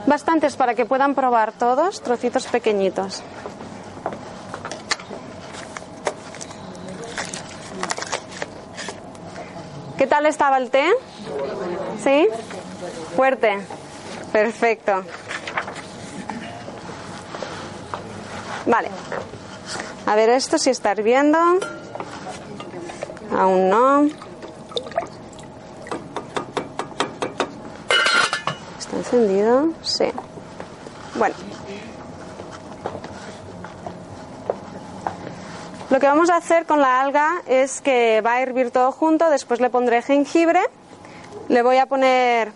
[0.06, 3.24] Bastantes para que puedan probar todos, trocitos pequeñitos.
[9.98, 10.92] ¿Qué tal estaba el té?
[12.04, 12.28] ¿Sí?
[13.16, 13.60] Fuerte.
[14.34, 15.04] Perfecto.
[18.66, 18.90] Vale.
[20.06, 21.38] A ver esto si está hirviendo.
[23.38, 24.10] Aún no.
[29.04, 29.70] Encendido?
[29.82, 30.06] Sí.
[31.16, 31.36] Bueno.
[35.90, 39.30] Lo que vamos a hacer con la alga es que va a hervir todo junto,
[39.30, 40.62] después le pondré jengibre,
[41.50, 42.52] le voy a poner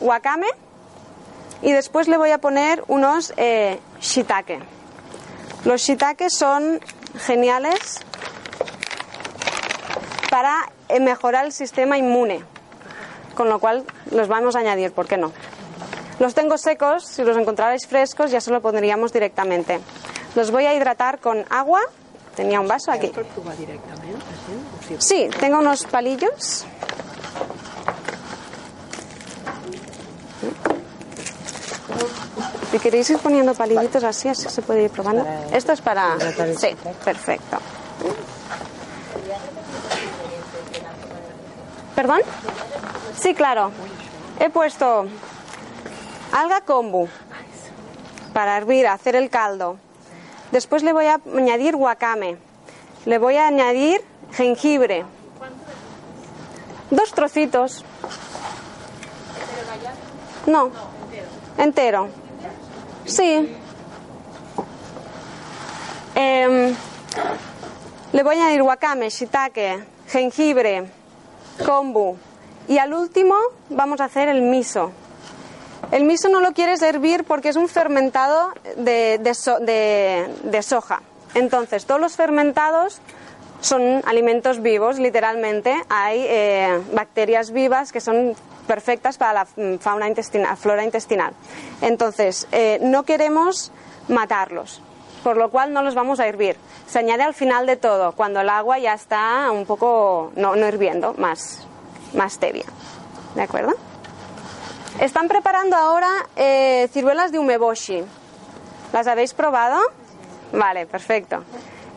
[0.00, 0.48] wakame
[1.62, 4.58] y después le voy a poner unos eh, shiitake.
[5.64, 6.80] Los shiitake son
[7.18, 8.00] geniales
[10.28, 10.54] para
[10.88, 12.42] eh, mejorar el sistema inmune,
[13.34, 15.32] con lo cual los vamos a añadir, ¿por qué no?
[16.22, 19.80] Los tengo secos, si los encontrarais frescos ya se lo pondríamos directamente.
[20.36, 21.80] Los voy a hidratar con agua.
[22.36, 23.10] Tenía un vaso aquí.
[25.00, 26.64] Sí, tengo unos palillos.
[32.70, 35.26] Si queréis ir poniendo palillitos así, así se puede ir probando.
[35.52, 36.16] Esto es para...
[36.56, 36.68] Sí,
[37.04, 37.58] perfecto.
[41.96, 42.20] ¿Perdón?
[43.20, 43.72] Sí, claro.
[44.38, 45.06] He puesto
[46.32, 47.08] alga kombu
[48.32, 49.76] para hervir, hacer el caldo.
[50.50, 52.36] Después le voy a añadir wakame.
[53.04, 55.04] Le voy a añadir jengibre.
[56.90, 57.84] Dos trocitos.
[60.46, 60.70] No,
[61.58, 62.08] entero.
[63.04, 63.56] Sí.
[66.14, 66.74] Em,
[68.12, 70.84] le voy a añadir wakame, shiitake, jengibre,
[71.64, 72.16] kombu.
[72.68, 73.34] Y al último
[73.70, 74.92] vamos a hacer el miso.
[75.90, 81.02] El miso no lo quieres hervir porque es un fermentado de, de so- de- soja.
[81.34, 83.00] Entonces, todos los fermentados
[83.60, 85.74] son alimentos vivos, literalmente.
[85.90, 88.34] Hay eh, bacterias vivas que son
[88.66, 91.32] perfectas para la mm, fauna intestinal, flora intestinal.
[91.80, 93.70] Entonces, eh, no queremos
[94.08, 94.80] matarlos,
[95.22, 96.56] por lo cual no los vamos a hervir.
[96.86, 100.66] Se añade al final de todo, cuando el agua ya está un poco, no, no
[100.68, 101.66] hirviendo, más,
[102.14, 102.38] más.
[102.40, 103.72] ¿De acuerdo?
[105.00, 108.04] Están preparando ahora eh, ciruelas de umeboshi.
[108.92, 109.80] ¿Las habéis probado?
[110.52, 111.42] Vale, perfecto.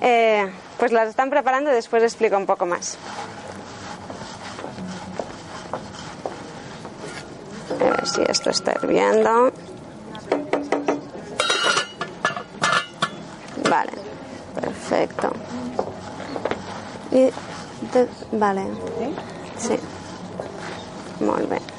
[0.01, 2.97] Eh, pues las están preparando y después explico un poco más.
[7.79, 9.51] A ver si esto está hirviendo.
[13.69, 13.91] Vale,
[14.59, 15.31] perfecto.
[17.11, 17.29] Y
[18.31, 18.67] vale.
[19.57, 19.77] Sí.
[21.19, 21.74] Molt bé.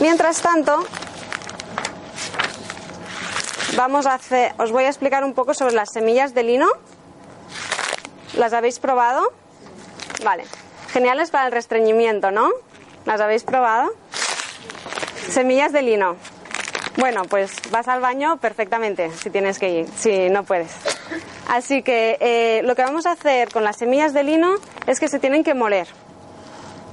[0.00, 0.84] Mientras tanto,
[3.76, 6.68] vamos a hacer, os voy a explicar un poco sobre las semillas de lino.
[8.34, 9.32] ¿Las habéis probado?
[10.22, 10.44] Vale.
[10.92, 12.50] Geniales para el restreñimiento, ¿no?
[13.06, 13.90] ¿Las habéis probado?
[15.28, 16.16] Semillas de lino.
[16.96, 20.72] Bueno, pues vas al baño perfectamente si tienes que ir, si no puedes.
[21.48, 24.54] Así que eh, lo que vamos a hacer con las semillas de lino
[24.86, 25.88] es que se tienen que moler.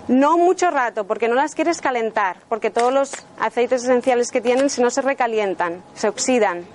[0.07, 4.69] No mucho rato, porque no las quieres calentar, porque todos los aceites esenciales que tienen,
[4.69, 6.65] si no se recalientan, se oxidan.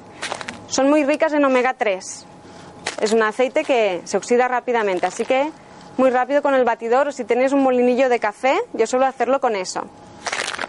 [0.67, 2.27] Son muy ricas en omega 3.
[3.01, 5.51] Es un aceite que se oxida rápidamente, así que
[5.97, 9.41] muy rápido con el batidor o si tienes un molinillo de café, yo suelo hacerlo
[9.41, 9.83] con eso.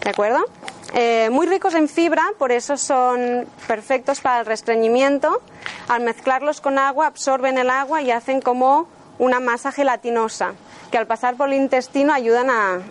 [0.03, 0.45] ¿De acuerdo?
[0.93, 5.41] Eh, muy ricos en fibra, por eso son perfectos para el restreñimiento.
[5.87, 8.87] Al mezclarlos con agua, absorben el agua y hacen como
[9.19, 10.53] una masa gelatinosa,
[10.91, 12.81] que al pasar por el intestino ayudan a,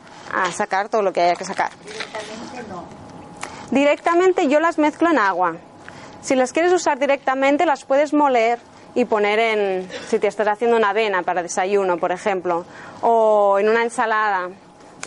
[0.53, 1.71] sacar todo lo que haya que sacar.
[3.71, 5.57] Directamente yo las mezclo en agua.
[6.23, 8.59] Si las quieres usar directamente, las puedes moler
[8.95, 12.65] y poner en, si te estás haciendo una avena para desayuno, por ejemplo,
[13.03, 14.51] o en una ensalada,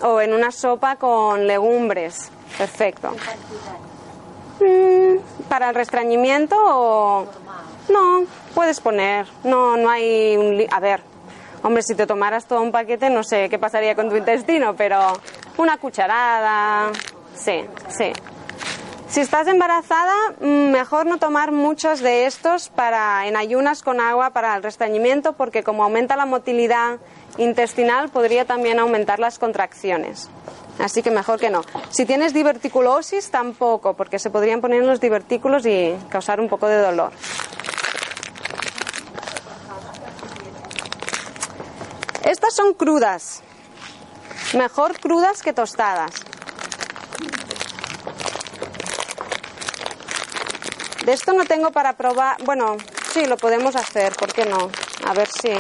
[0.02, 2.32] o en una sopa con legumbres.
[2.58, 3.16] Perfecto.
[4.60, 7.26] Mm, para el restreñimiento o
[7.90, 11.02] no puedes poner no no hay un a ver
[11.64, 15.00] hombre si te tomaras todo un paquete no sé qué pasaría con tu intestino pero
[15.58, 16.92] una cucharada
[17.36, 18.12] sí sí
[19.08, 24.32] si estás embarazada mm, mejor no tomar muchos de estos para en ayunas con agua
[24.32, 27.00] para el restreñimiento porque como aumenta la motilidad
[27.38, 30.30] intestinal podría también aumentar las contracciones
[30.80, 31.62] Así que mejor que no.
[31.90, 36.68] Si tienes diverticulosis, tampoco, porque se podrían poner en los divertículos y causar un poco
[36.68, 37.12] de dolor.
[42.34, 43.44] Estas son crudas.
[44.58, 46.12] Mejor crudas que tostadas.
[51.06, 52.44] De esto no tengo para probar.
[52.44, 52.78] Bueno,
[53.14, 54.72] sí, lo podemos hacer, ¿por qué no?
[55.06, 55.54] A ver si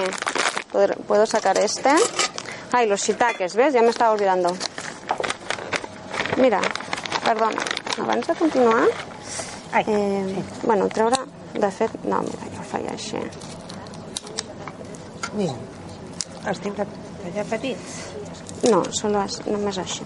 [1.05, 1.93] puedo sacar este.
[2.71, 3.75] Ay, los shiitakes, ¿ves?
[3.75, 4.57] Ya me estaba olvidando.
[6.37, 6.59] Mira,
[7.23, 7.61] perdona,
[8.01, 8.87] abans de continuar...
[9.73, 11.17] Ai, eh, Bueno, treure...
[11.53, 13.19] De fet, no, mira, jo ho feia així.
[15.37, 15.53] Mira,
[16.47, 18.13] els tinc allà petits.
[18.71, 20.03] No, solo as, només així.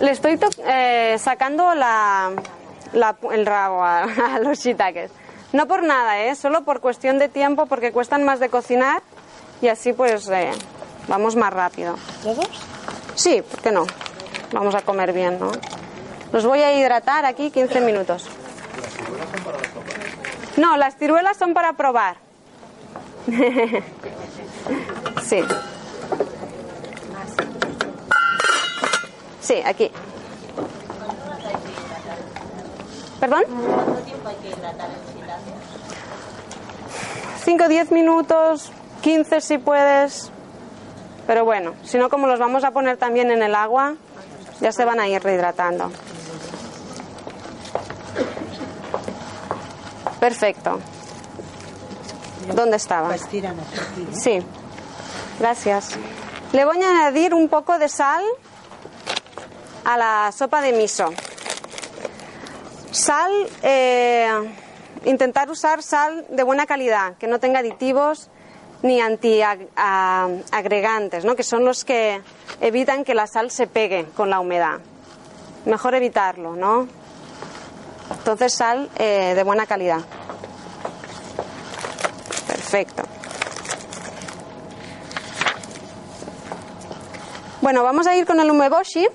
[0.00, 2.30] Le estoy to- eh, sacando la,
[2.92, 4.02] la- el rabo a,
[4.34, 5.10] a los shiitakes.
[5.52, 6.34] No por nada, ¿eh?
[6.34, 9.02] Solo por cuestión de tiempo, porque cuestan más de cocinar
[9.62, 10.50] y así pues eh,
[11.08, 11.96] vamos más rápido.
[12.22, 12.48] ¿Todos?
[13.14, 13.86] Sí, ¿por qué no?
[14.52, 15.50] Vamos a comer bien, ¿no?
[16.32, 18.26] Los voy a hidratar aquí 15 minutos.
[20.58, 22.16] No, las ciruelas son para probar.
[25.22, 25.42] sí.
[29.40, 29.90] Sí, aquí.
[33.20, 33.42] ¿Perdón?
[33.46, 35.54] ¿Cuánto tiempo hay que hidratar el shiitake?
[37.44, 40.30] 5 o 10 minutos, 15 si puedes.
[41.26, 43.94] Pero bueno, si no, como los vamos a poner también en el agua,
[44.60, 45.90] ya se van a ir rehidratando.
[50.20, 50.80] Perfecto.
[52.54, 53.08] ¿Dónde estaba?
[53.08, 53.26] Pues.
[54.12, 54.40] Sí,
[55.38, 55.96] gracias.
[56.52, 58.24] Le voy a añadir un poco de sal
[59.84, 61.12] a la sopa de miso.
[62.90, 63.30] Sal,
[63.62, 64.28] eh,
[65.04, 68.28] intentar usar sal de buena calidad, que no tenga aditivos
[68.82, 71.36] ni antiagregantes, ¿no?
[71.36, 72.20] que son los que
[72.60, 74.80] evitan que la sal se pegue con la humedad.
[75.64, 76.88] Mejor evitarlo, ¿no?
[78.10, 80.00] Entonces sal eh, de buena calidad.
[82.46, 83.02] Perfecto.
[87.68, 89.06] Bueno, vamos a ir con el umeboshi.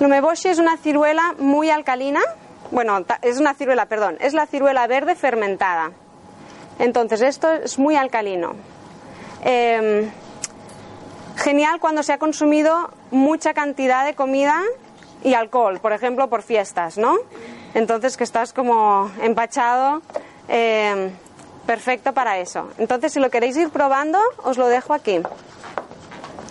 [0.00, 2.20] El umeboshi es una ciruela muy alcalina.
[2.72, 5.92] Bueno, es una ciruela, perdón, es la ciruela verde fermentada.
[6.80, 8.56] Entonces, esto es muy alcalino.
[9.44, 10.10] Eh,
[11.36, 14.60] genial cuando se ha consumido mucha cantidad de comida
[15.22, 17.16] y alcohol, por ejemplo, por fiestas, ¿no?
[17.74, 20.02] Entonces, que estás como empachado,
[20.48, 21.12] eh,
[21.64, 22.70] perfecto para eso.
[22.78, 25.22] Entonces, si lo queréis ir probando, os lo dejo aquí.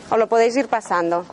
[0.10, 1.26] O lo podéis ir pasando.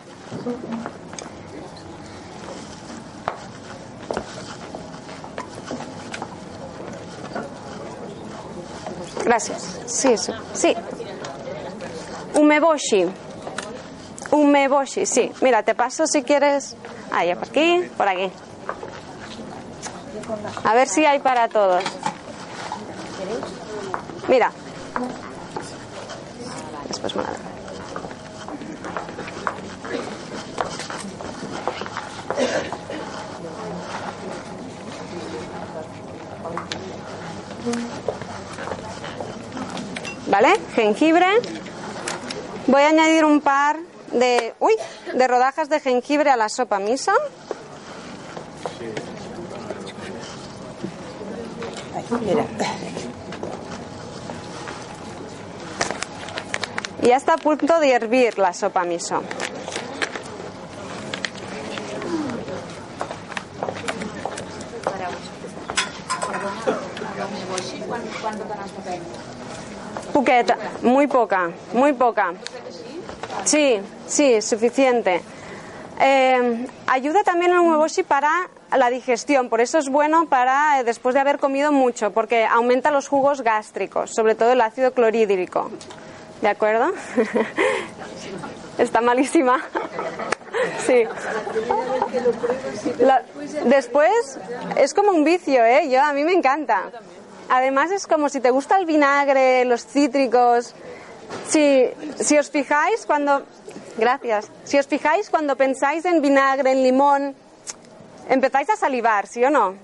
[9.25, 9.81] Gracias.
[9.87, 10.33] Sí, sí.
[10.53, 10.77] sí.
[12.35, 13.07] Umeboshi.
[14.31, 15.31] Umeboshi, sí.
[15.41, 16.77] Mira, te paso si quieres.
[17.11, 18.31] Ahí, por aquí, por aquí.
[20.65, 21.85] A ver si hay para todos.
[24.29, 24.51] Mira.
[26.89, 27.52] Después me la
[40.43, 40.59] ¿Vale?
[40.75, 41.27] Jengibre.
[42.67, 43.77] Voy a añadir un par
[44.11, 44.75] de, uy,
[45.15, 47.13] de rodajas de jengibre a la sopa miso.
[57.03, 59.23] Y ya está a punto de hervir la sopa miso.
[70.83, 72.35] Muy poca, muy poca.
[73.45, 75.23] Sí, sí, suficiente.
[76.01, 81.15] Eh, ayuda también el umeboshi para la digestión, por eso es bueno para eh, después
[81.15, 85.71] de haber comido mucho, porque aumenta los jugos gástricos, sobre todo el ácido clorhídrico.
[86.41, 86.93] ¿De acuerdo?
[88.79, 89.63] Está malísima.
[90.87, 91.03] Sí.
[93.65, 94.39] Después
[94.77, 95.89] es como un vicio, ¿eh?
[95.91, 96.91] Yo, a mí me encanta.
[97.55, 100.75] Además es como si te gusta el vinagre, los cítricos.
[101.49, 101.85] Si,
[102.19, 103.43] si os fijáis cuando...
[103.99, 104.47] Gracias.
[104.65, 107.35] Si os fijáis cuando pensáis en vinagre, en limón,
[108.31, 109.75] empezáis a salivar, ¿sí o no?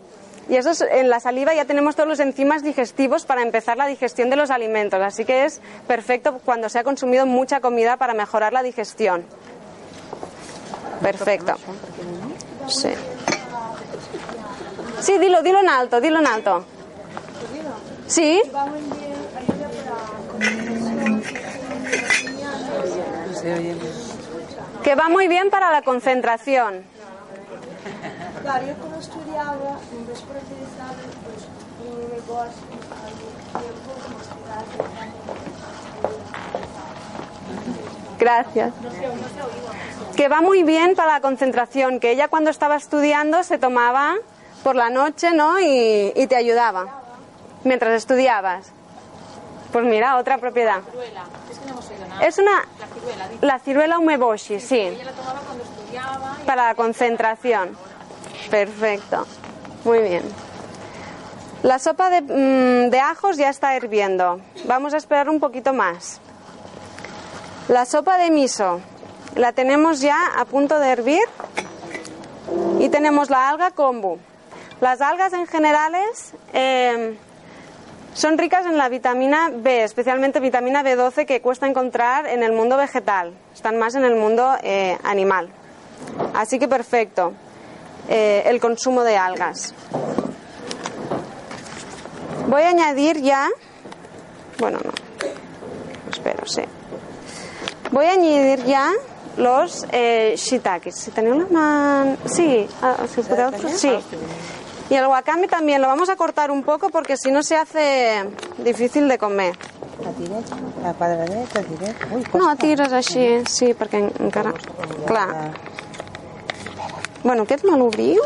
[0.48, 3.86] Y eso es- en la saliva ya tenemos todos los enzimas digestivos para empezar la
[3.86, 4.98] digestión de los alimentos.
[5.02, 9.26] Así que es perfecto cuando se ha consumido mucha comida para mejorar la digestión.
[11.02, 11.52] Perfecto.
[12.68, 12.88] Sí.
[15.00, 16.64] Sí, dilo, dilo en alto, dilo en alto.
[18.08, 18.42] Sí.
[24.82, 26.84] Que va muy bien para la concentración.
[28.42, 30.94] Claro, yo como estudiaba, después de estar
[31.24, 31.46] pues,
[31.86, 32.78] un negocio
[38.18, 38.72] Gracias.
[40.16, 44.16] Que va muy bien para la concentración, que ella cuando estaba estudiando se tomaba
[44.64, 45.60] por la noche, ¿no?
[45.60, 46.97] Y, y te ayudaba
[47.64, 48.72] mientras estudiabas.
[49.72, 50.80] Pues mira, otra propiedad.
[50.90, 51.24] Ciruela.
[51.50, 52.24] Es que no hemos oído nada.
[52.26, 52.52] Es una...
[52.80, 53.46] La ciruela, dice.
[53.46, 56.36] La ciruela umeboshi, sí, Ella la tomaba cuando estudiaba.
[56.40, 57.76] y- para la concentración.
[58.50, 59.26] Perfecto.
[59.84, 60.22] Muy bien.
[61.62, 64.40] La sopa de, mm, de ajos ya está hirviendo.
[64.64, 66.20] Vamos a esperar un poquito más.
[67.68, 68.80] La sopa de miso
[69.34, 71.24] la tenemos ya a punto de hervir
[72.78, 74.18] y tenemos la alga kombu.
[74.80, 77.18] Las algas en generales eh,
[78.14, 82.76] son ricas en la vitamina B, especialmente vitamina B12 que cuesta encontrar en el mundo
[82.76, 83.32] vegetal.
[83.54, 85.48] Están más en el mundo eh, animal.
[86.34, 87.32] Así que perfecto
[88.08, 89.74] eh, el consumo de algas.
[92.48, 93.48] Voy a añadir ya,
[94.58, 94.90] bueno no,
[96.10, 96.62] espero, sí.
[97.92, 98.92] Voy a añadir ya
[99.36, 100.92] los eh, shiitakes.
[100.92, 103.98] Si tenéis una mano, sí, ah, si podeu- sí.
[104.90, 108.24] Y el wakame también lo vamos a cortar un poco porque si no se hace
[108.58, 109.54] difícil de comer.
[110.02, 112.06] La tireta, la quadradeta, tireta.
[112.14, 114.54] Ui, No, tires així, sí, perquè en- encara...
[115.06, 115.50] Clar.
[117.22, 118.22] Bueno, aquest me l'obriu?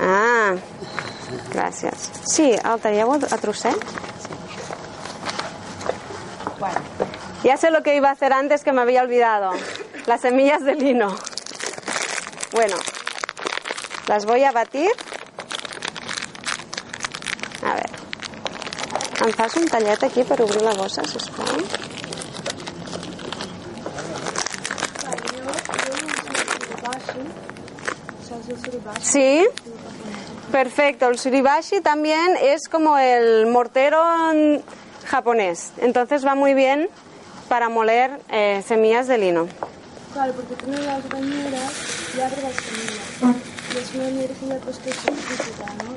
[0.00, 0.54] Ah,
[1.52, 2.08] gràcies.
[2.30, 3.96] Sí, el talleu a a trossets?
[7.44, 9.52] Ya sé lo que iba a hacer antes que me había olvidado.
[10.08, 11.14] Las semillas de lino.
[12.52, 12.76] Bueno,
[14.06, 14.90] las voy a batir.
[17.62, 17.90] A ver.
[19.20, 21.44] Em un tallet aquí per obrir la bossa, sisplau?
[29.02, 29.46] Sí.
[30.50, 31.08] Perfecto.
[31.08, 34.02] El suribashi también es como el mortero
[35.04, 35.72] japonés.
[35.76, 36.88] Entonces va muy bien
[37.50, 39.67] para moler eh, semillas de lino.
[40.18, 41.72] Claro, porque tiene las bañeras
[42.16, 43.38] y abre las semillas.
[43.72, 45.94] Y es una energía pues que es científica, ¿no?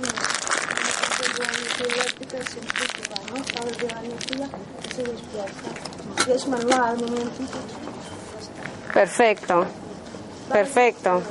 [1.39, 2.03] La energía
[2.39, 3.43] es científica, ¿no?
[3.43, 4.47] Sabes de la energía
[4.85, 5.69] y se despierta.
[6.27, 7.57] Y es manual, un momentito.
[8.93, 9.65] Perfecto.
[10.51, 11.23] Perfecto.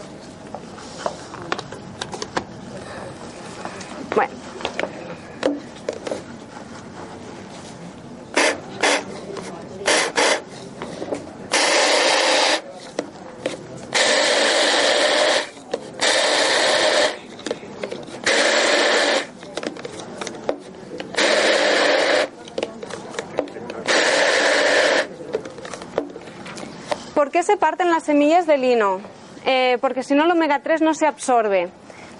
[27.51, 29.01] Se parten las semillas de lino?
[29.45, 31.69] Eh, porque si no el omega 3 no se absorbe.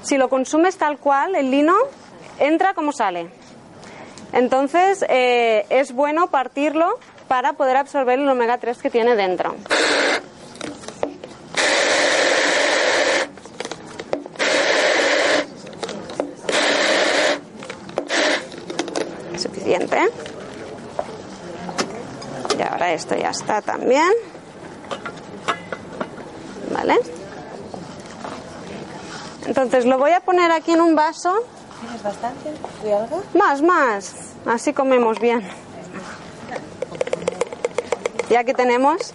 [0.03, 1.77] Si lo consumes tal cual, el lino
[2.41, 3.31] entra como sale.
[4.33, 9.55] Entonces eh, es bueno partirlo para poder absorber el omega 3 que tiene dentro.
[19.39, 19.97] Suficiente.
[22.59, 24.11] Y ahora esto ya está también.
[26.81, 26.99] ¿Vale?
[29.45, 31.35] Entonces lo voy a poner aquí en un vaso.
[31.81, 33.23] ¿Tienes bastante de algo?
[33.35, 34.15] Más, más.
[34.47, 35.47] Así comemos bien.
[38.31, 39.13] Y aquí tenemos.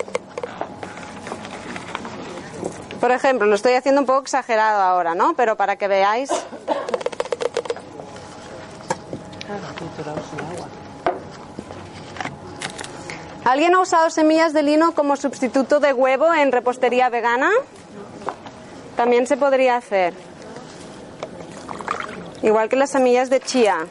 [3.02, 5.34] Por ejemplo, lo estoy haciendo un poco exagerado ahora, ¿no?
[5.36, 6.30] Pero para que veáis.
[13.46, 17.52] ¿Alguien ha usado semillas de lino como sustituto de huevo en repostería vegana?
[18.98, 20.16] También se podría hacer.
[22.42, 23.86] Igual que las semillas de chía.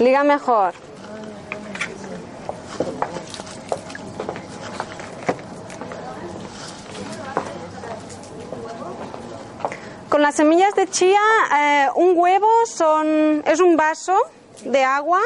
[0.00, 0.74] Liga mejor.
[10.08, 11.20] Con las semillas de chía,
[11.56, 14.18] eh, un huevo son, es un vaso
[14.64, 15.20] de agua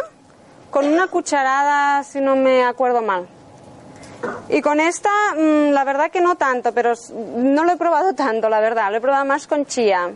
[0.70, 3.26] con una cucharada, si no me acuerdo mal.
[4.48, 6.92] Y con esta, mm, la verdad que no tanto, pero
[7.36, 8.90] no lo he probado tanto, la verdad.
[8.90, 10.10] Lo he probado más con chía.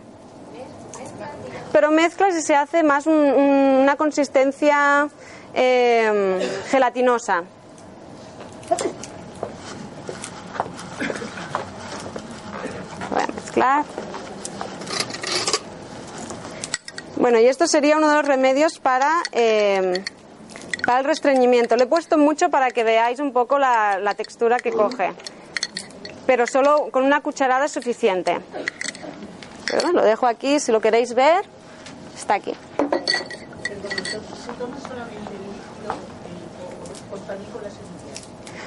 [1.72, 5.08] Pero mezclas y se hace más un- un- una consistencia
[5.54, 6.40] eh,
[6.70, 7.42] gelatinosa.
[13.10, 13.84] Voy a mezclar.
[17.16, 20.04] Bueno, y esto sería uno de los remedios para, eh,
[20.84, 21.76] para el restreñimiento.
[21.76, 25.12] Le he puesto mucho para que veáis un poco la, textura que coge.
[26.26, 28.38] Pero solo con una cucharada es suficiente.
[29.70, 31.44] Pero lo dejo aquí, si lo queréis ver,
[32.14, 32.54] está aquí.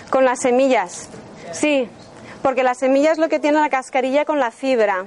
[0.10, 1.10] Con las semillas,
[1.52, 1.90] sí,
[2.42, 5.06] porque la semilla es lo que tiene la cascarilla con la fibra.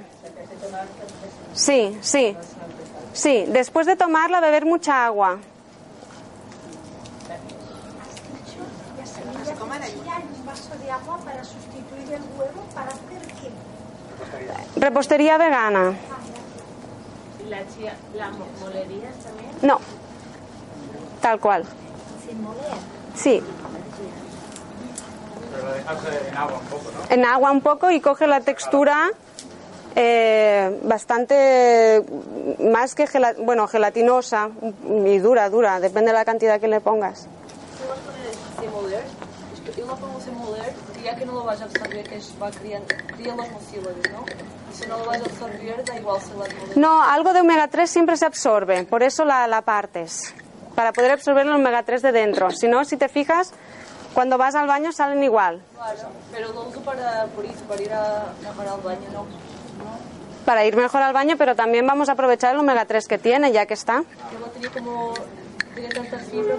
[1.53, 2.35] Sí, sí,
[3.13, 3.45] sí.
[3.47, 5.39] Después de tomarla, beber mucha agua.
[10.51, 14.79] Vaso de agua para sustituir el huevo para hacer qué?
[14.79, 15.93] Repostería vegana.
[17.43, 19.51] ¿Y la chía, la mo- molerías también?
[19.61, 19.79] No,
[21.21, 21.63] tal cual.
[22.27, 22.61] Sin moler.
[23.15, 23.41] Sí.
[25.53, 27.13] Pero lo dejas eh, en agua un poco, ¿no?
[27.15, 29.09] en agua un poco y coge la textura
[29.95, 32.03] eh, bastante
[32.71, 34.49] más que gela- bueno gelatinosa
[35.05, 37.27] y dura dura depende de la cantidad que le pongas Si
[37.89, 38.31] vas a poner
[38.61, 39.03] sem moler,
[39.53, 39.95] es que yo lo
[41.03, 44.25] ya que no lo vas a absorber, que es, va criando, crían los mucílagos, ¿no?
[44.71, 47.89] Y si no lo vas a absorber, da igual si no algo de omega 3
[47.89, 50.33] siempre se absorbe por eso la, la partes
[50.75, 53.51] para poder absorber el omega 3 de dentro si no si te fijas
[54.13, 58.67] cuando vas al baño salen igual Claro, pero lo uso para, para ir a, mejor
[58.67, 59.25] al baño, ¿no?
[60.45, 63.51] para ir mejor al baño pero también vamos a aprovechar el omega 3 que tiene
[63.51, 65.13] ya que está Yo lo tenía como,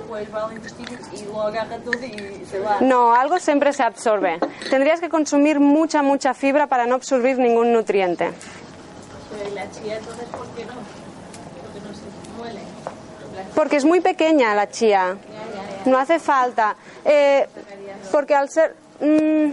[0.08, 2.78] pues va al intestino y lo agarra todo y se va.
[2.80, 4.38] No, algo siempre se absorbe.
[4.70, 8.30] Tendrías que consumir mucha, mucha fibra para no absorbir ningún nutriente.
[9.30, 10.72] Pero ¿y la chía entonces por qué no?
[11.62, 12.60] Porque no se muele.
[13.36, 15.16] La- Porque es muy pequeña la chía.
[15.86, 16.76] No hace falta.
[17.04, 17.46] Eh,
[18.10, 18.74] porque al ser...
[19.00, 19.50] mm,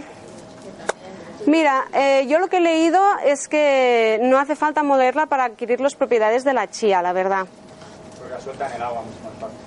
[1.46, 5.80] mira, eh, yo lo que he leído es que no hace falta molerla para adquirir
[5.80, 7.46] las propiedades de la chía, la verdad.
[8.40, 9.58] La suelta en el agua mucho más fácil.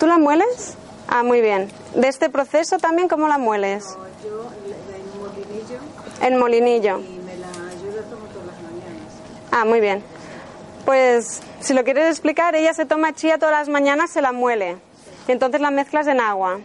[0.00, 0.74] ¿Tú la mueles?
[1.06, 1.70] Ah, muy bien.
[1.94, 3.84] ¿De este proceso también cómo la mueles?
[4.24, 4.48] Yo
[4.92, 5.78] en molinillo
[6.22, 6.98] En molinillo.
[6.98, 9.12] y me la yo la tomo todas las mañanas.
[9.52, 10.02] Ah, muy bien.
[10.84, 14.76] Pues si lo quieres explicar, ella se toma chía todas las mañanas, se la muele.
[15.28, 16.54] Y entonces la mezclas en agua.
[16.58, 16.62] No,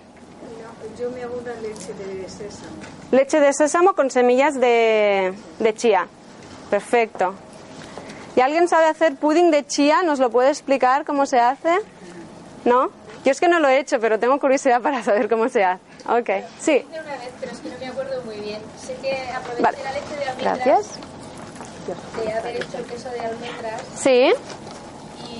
[0.99, 2.71] yo me hago una leche de sésamo.
[3.11, 6.07] Leche de sésamo con semillas de, de chía.
[6.71, 7.35] Perfecto.
[8.35, 10.03] ¿Y alguien sabe hacer pudding de chía?
[10.03, 11.79] ¿Nos lo puede explicar cómo se hace?
[12.65, 12.89] ¿No?
[13.23, 15.81] Yo es que no lo he hecho, pero tengo curiosidad para saber cómo se hace.
[16.07, 16.29] Ok,
[16.59, 16.85] sí.
[16.91, 18.61] una vez, pero es que no me acuerdo muy bien.
[18.79, 19.77] Sé que aproveché Vale.
[19.83, 20.57] la leche de almendras.
[20.65, 20.99] Gracias.
[22.25, 24.33] De haber hecho el queso de almendras Sí.
[25.27, 25.33] y,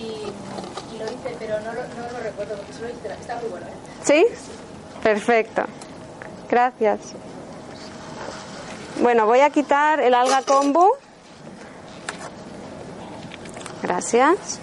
[0.93, 3.07] y lo hice, pero no lo, no lo recuerdo porque solo hice.
[3.09, 3.71] la- Está muy bueno, ¿eh?
[4.03, 4.25] ¿Sí?
[5.03, 5.63] Perfecto.
[6.49, 6.99] Gracias.
[9.01, 10.91] Bueno, voy a quitar el alga kombu.
[13.85, 14.59] Gracias.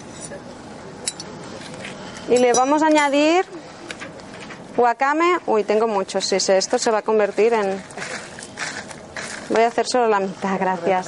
[2.28, 3.46] Y le vamos a añadir
[4.76, 5.38] wakame.
[5.46, 6.24] Uy, tengo muchos.
[6.24, 7.80] Sí, sí, esto se va a convertir en...
[9.48, 11.06] Voy a hacer solo la mitad, gracias.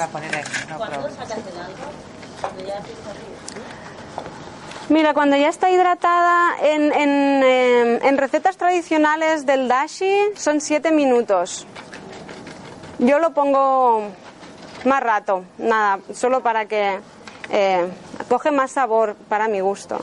[4.91, 10.93] Mira, cuando ya está hidratada, en, en, eh, en recetas tradicionales del dashi son 7
[10.93, 11.67] minutos.
[13.01, 14.05] Yo lo pongo
[14.85, 17.01] más rato, nada, solo para que
[17.51, 17.89] eh,
[18.29, 20.01] coge más sabor para mi gusto.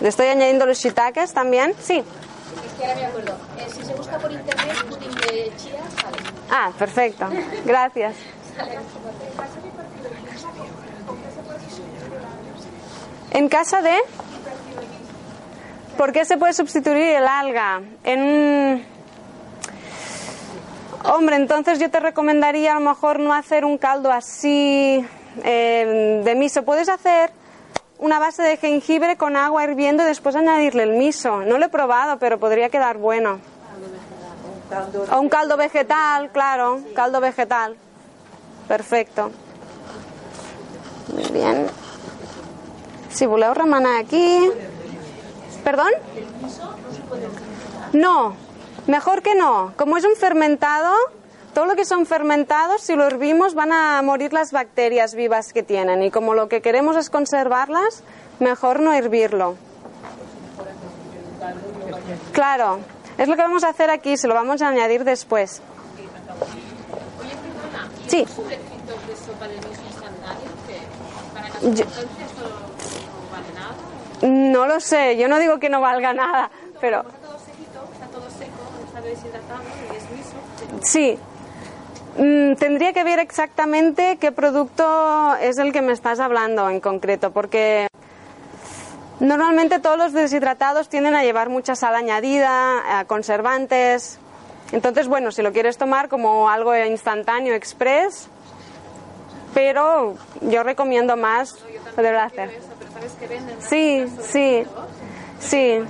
[0.00, 1.98] Le estoy añadiendo los shiitakes también, sí.
[1.98, 3.36] Es que ahora me acuerdo.
[3.58, 6.18] Eh, si se busca por internet pudding de chía, sale.
[6.50, 7.28] Ah, perfecto,
[7.64, 8.16] gracias.
[13.30, 13.96] En casa de...
[15.96, 17.80] ¿Por qué se puede sustituir el alga?
[18.04, 18.84] En
[21.08, 25.06] Hombre, entonces yo te recomendaría a lo mejor no hacer un caldo así
[25.44, 26.64] eh, de miso.
[26.64, 27.30] Puedes hacer
[27.98, 31.42] una base de jengibre con agua hirviendo y después añadirle el miso.
[31.42, 33.40] No lo he probado, pero podría quedar bueno.
[35.10, 37.76] O un caldo vegetal, claro, caldo vegetal.
[38.66, 39.30] Perfecto.
[41.12, 41.66] Muy bien.
[43.10, 44.50] Si voleu remenar aquí...
[45.62, 45.90] ¿Perdón?
[47.92, 48.34] No,
[48.86, 49.72] mejor que no.
[49.76, 50.92] Como es un fermentado,
[51.56, 55.62] todo lo que son fermentados, si lo hervimos, van a morir las bacterias vivas que
[55.62, 56.02] tienen.
[56.02, 58.02] Y como lo que queremos es conservarlas,
[58.40, 59.56] mejor no hervirlo.
[62.32, 62.80] Claro,
[63.16, 65.62] es lo que vamos a hacer aquí, se lo vamos a añadir después.
[67.22, 68.26] Oye, perdona, ¿y Sí.
[71.72, 71.86] Yo-
[74.28, 76.50] no, lo sé, yo no digo que no valga nada,
[76.82, 80.86] pero Está todo sequito, está todo seco, está deshidratado y es miso.
[80.86, 81.18] Sí.
[82.18, 87.30] Mm, tendría que ver exactamente qué producto es el que me estás hablando en concreto,
[87.30, 87.88] porque
[89.20, 94.18] normalmente todos los deshidratados tienden a llevar mucha sal añadida, conservantes.
[94.72, 98.28] Entonces, bueno, si lo quieres tomar como algo instantáneo, express,
[99.52, 101.54] pero yo recomiendo más
[101.94, 102.48] poderlo hacer.
[102.50, 103.62] Eso, pero sabes que venden ¿no?
[103.62, 104.66] Sí, sí,
[105.38, 105.80] sí.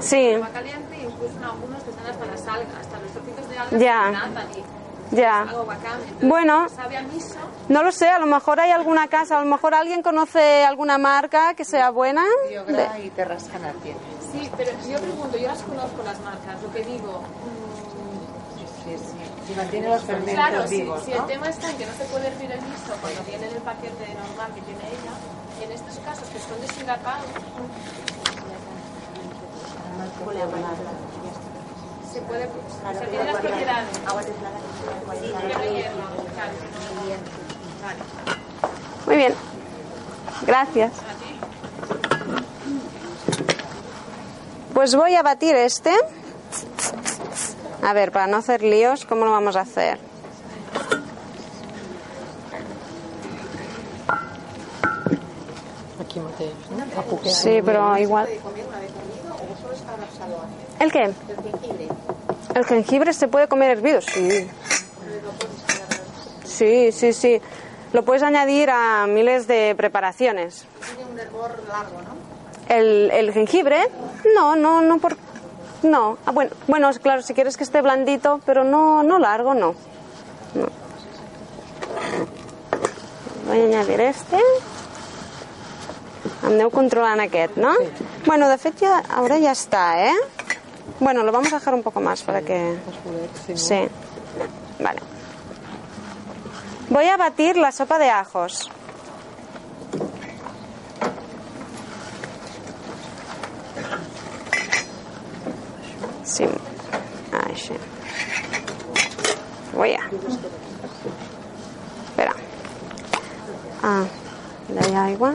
[0.00, 0.34] Sí.
[3.58, 4.12] Algas Ya.
[5.12, 5.42] Ya.
[5.42, 6.00] algo bacán.
[6.00, 6.68] Entonces, Bueno.
[6.68, 7.36] Sabe a miso.
[7.68, 10.98] No lo sé, a lo mejor hay alguna casa, a lo mejor alguien conoce alguna
[10.98, 12.24] marca que sea buena.
[12.50, 12.88] Y tiene.
[14.32, 17.22] Sí, pero yo pregunto, yo las conozco las marcas, lo que digo.
[18.84, 19.46] Sí, sí.
[19.46, 21.16] Si mantiene los fermentos Claro, si, vivos, si ¿no?
[21.18, 23.62] el tema está en que no se puede hervir el miso cuando viene en el
[23.62, 25.12] paquete normal que tiene ella,
[25.60, 27.26] y en estos casos que son deshidratados,
[32.12, 32.48] Se puede,
[32.98, 33.88] se tiene las propiedades.
[34.06, 34.56] Agua templada.
[35.20, 35.32] Sí,
[37.82, 38.04] claro.
[39.06, 39.34] Muy bien.
[40.46, 40.92] Gracias.
[44.74, 45.92] Pues voy a batir este.
[47.82, 49.98] A ver, para no hacer líos, ¿cómo lo vamos a hacer?
[57.24, 58.28] Sí, pero igual.
[60.78, 61.04] ¿El qué?
[61.04, 61.91] ¿El jengibre
[63.12, 64.00] se puede comer hervido?
[64.00, 64.48] Sí.
[66.44, 67.40] Sí, sí, sí.
[67.92, 70.66] Lo puedes añadir a miles de preparaciones.
[70.96, 72.74] Tiene un hervor largo, ¿no?
[72.74, 73.88] El, el jengibre,
[74.34, 75.16] no, no, no por,
[75.82, 76.16] no.
[76.24, 79.74] Ah, bueno, bueno, claro, si quieres que esté blandito, pero no, no largo, no.
[80.54, 80.68] no.
[83.46, 84.38] Voy a añadir este.
[86.42, 87.74] Aneu controlant aquest, ¿no?
[88.26, 90.14] Bueno, de fet ahora ya está, ¿eh?
[91.02, 92.78] Bueno, lo vamos a dejar un poco más para que...
[93.56, 93.88] Sí.
[94.78, 95.00] Vale.
[96.90, 98.70] Voy a batir la sopa de ajos.
[106.22, 106.46] Sí.
[107.32, 107.74] Així.
[109.74, 110.08] Voy a...
[112.10, 112.36] Espera.
[113.82, 114.04] Ah,
[114.68, 115.34] de aigua.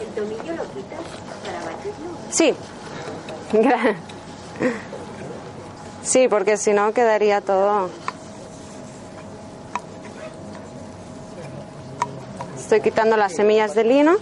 [0.00, 1.04] ¿El tomillo lo quitas
[1.44, 2.18] para batirlo?
[2.30, 2.52] Sí.
[6.08, 7.90] Sí, porque si no quedaría todo.
[12.56, 14.16] Estoy quitando las semillas de lino.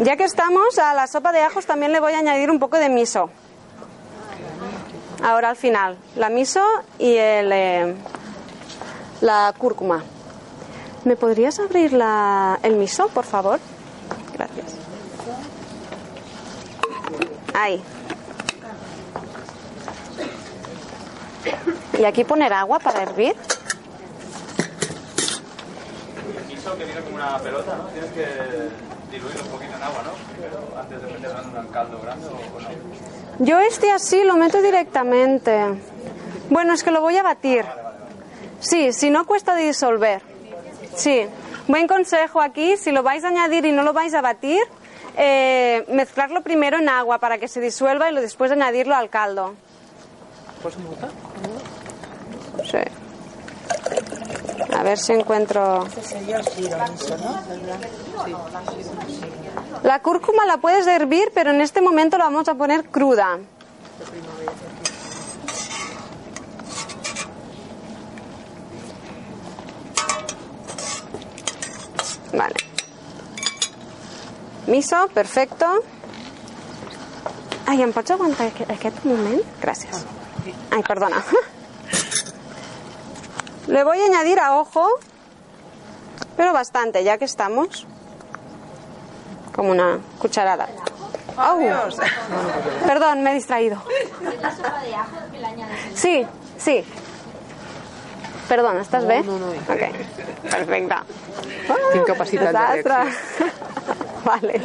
[0.00, 2.76] Ya que estamos, a la sopa de ajos también le voy a añadir un poco
[2.76, 3.30] de miso.
[5.24, 6.60] Ahora al final, la miso
[6.98, 7.94] y el, eh,
[9.22, 10.04] la cúrcuma.
[11.04, 13.60] ¿Me podrías abrir la, el miso, por favor?
[14.34, 14.74] Gracias.
[17.54, 17.82] Ahí.
[21.98, 23.34] Y aquí poner agua para hervir.
[26.38, 27.84] El miso que viene como una pelota, ¿no?
[27.84, 28.26] Tienes que
[29.10, 30.10] diluirlo un poquito en agua, ¿no?
[30.32, 33.44] Primero, antes de meterlo en un caldo grande o, no.
[33.44, 35.58] Yo este así lo meto directamente.
[36.50, 37.64] Bueno, es que lo voy a batir.
[38.60, 40.22] Sí, si no cuesta disolver.
[40.94, 41.26] Sí.
[41.68, 44.62] Buen consejo aquí, si lo vais a añadir y no lo vais a batir,
[45.16, 49.54] eh, mezclarlo primero en agua para que se disuelva y lo después añadirlo al caldo.
[50.62, 51.08] Muta.
[52.64, 52.78] Sí.
[54.76, 55.86] A ver si encuentro.
[55.86, 56.20] Este.
[59.82, 63.38] La cúrcuma la puedes hervir, pero en este momento la vamos a poner cruda.
[72.32, 72.54] Vale.
[74.66, 75.66] Miso, perfecto.
[77.66, 79.42] Ai, em pots aguantar aquest, aquest moment?
[79.62, 80.04] Gràcies.
[80.70, 81.22] Ai, perdona.
[83.66, 84.86] Le voy a añadir a ojo,
[86.36, 87.86] pero bastante, ya que estamos.
[89.54, 90.68] Como una cucharada.
[91.36, 91.58] ¡Au!
[92.86, 93.82] Perdón, me he distraído.
[94.22, 95.78] ¿Es la sopa de ajo que le añades?
[95.94, 96.26] Sí,
[96.58, 96.84] sí.
[98.48, 99.22] Perdona, ¿estás No, bé?
[99.22, 99.48] no, no.
[99.48, 99.66] Ok,
[100.50, 100.94] perfecte.
[101.92, 102.82] Tinc capacitat de.
[104.24, 104.60] Vale.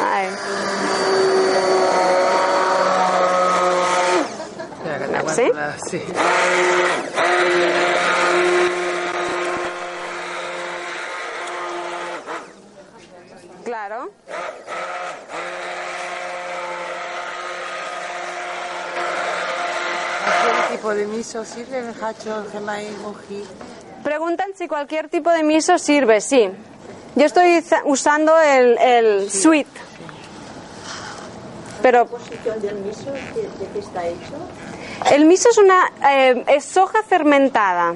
[0.00, 0.26] Ai.
[5.28, 5.50] T'aguanto ¿Sí?
[5.54, 5.78] la...
[5.90, 6.02] Sí.
[13.64, 14.10] Claro.
[20.24, 21.78] ¿Cualquier tipo de miso sirve?
[21.78, 23.44] El hacho, el gemay, moji.
[24.02, 26.50] Preguntan si cualquier tipo de miso sirve, sí.
[27.14, 29.66] Yo estoy usando el, el sweet.
[31.82, 33.10] Pero composición del miso?
[33.10, 34.34] ¿De, de qué está hecho?
[35.10, 37.94] El miso es una eh, es soja fermentada.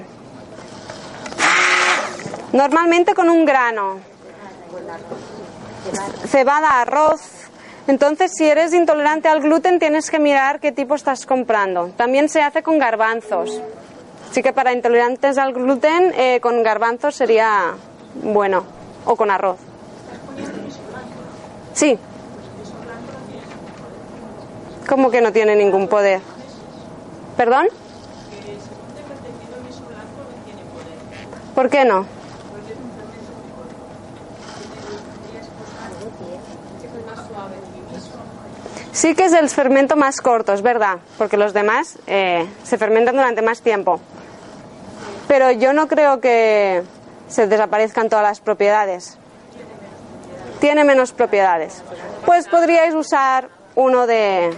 [2.53, 4.01] Normalmente con un grano.
[6.29, 7.21] Cebada, arroz.
[7.87, 11.89] Entonces, si eres intolerante al gluten, tienes que mirar qué tipo estás comprando.
[11.97, 13.61] También se hace con garbanzos.
[14.31, 17.75] Así que para intolerantes al gluten, eh, con garbanzos sería
[18.23, 18.65] bueno.
[19.05, 19.59] O con arroz.
[21.75, 21.99] Sí.
[24.89, 26.21] ¿Cómo que no tiene ningún poder?
[27.37, 27.69] ¿Perdón?
[31.55, 32.07] ¿Por qué no?
[38.93, 43.17] Sí que es el fermento más corto, es verdad, porque los demás eh, se fermentan
[43.17, 44.01] durante más tiempo.
[45.29, 46.83] Pero yo no creo que
[47.29, 49.19] se desaparezcan todas las propiedades.
[50.61, 51.83] tiene menos propiedades.
[52.25, 54.55] Pues podríais usar uno de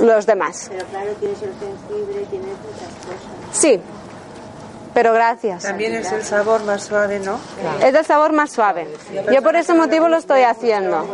[0.00, 0.68] los demás.
[0.70, 3.56] Pero claro, tienes el jengibre, tienes muchas cosas.
[3.56, 3.80] Sí,
[4.94, 5.64] pero gracias.
[5.64, 7.38] También es el sabor más suave, ¿no?
[7.82, 8.88] Es del sabor más suave.
[9.32, 11.04] Yo por ese motivo lo estoy haciendo.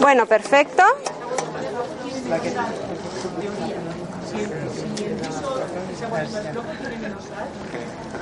[0.00, 0.82] Bueno, perfecto.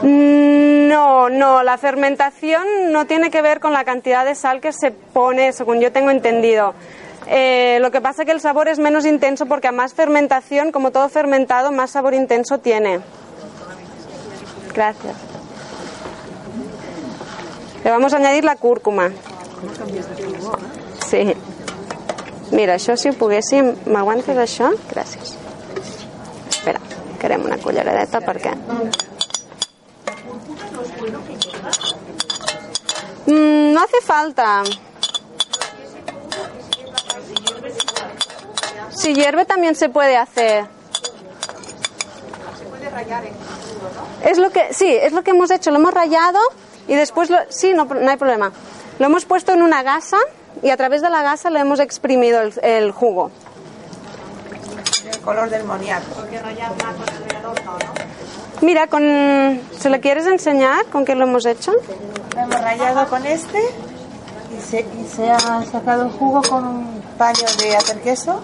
[0.03, 4.91] No, no, la fermentación no tiene que ver con la cantidad de sal que se
[4.91, 6.75] pone, según yo tengo entendido.
[7.29, 10.73] Eh, lo que pasa es que el sabor es menos intenso porque a más fermentación,
[10.73, 13.01] como todo fermentado, más sabor intenso tiene.
[14.75, 15.17] Gracias.
[17.85, 19.11] Le vamos a añadir la cúrcuma.
[21.07, 21.35] Sí.
[22.53, 23.73] Mira, això si ho poguéssim...
[23.89, 24.69] M'aguantes això?
[24.91, 25.33] Gràcies.
[26.53, 26.83] Espera,
[27.23, 28.53] querem una culleradeta perquè...
[33.27, 34.63] Mm, no hace falta.
[38.91, 40.67] Si hierve también se puede hacer.
[44.25, 45.71] Es lo que, sí, es lo que hemos hecho.
[45.71, 46.39] Lo hemos rayado
[46.87, 48.53] y después, lo, sí, no, no hay problema.
[48.99, 50.19] Lo hemos puesto en una gasa
[50.63, 53.31] y a través de la gasa le hemos exprimido el, el jugo.
[55.11, 56.07] El color del moniato.
[58.63, 59.03] Mira, con,
[59.79, 61.73] ¿se lo quieres enseñar con qué lo hemos hecho?
[62.35, 63.59] Lo hemos rayado con este
[64.57, 68.41] y se, y se ha sacado el jugo con un paño de hacer queso.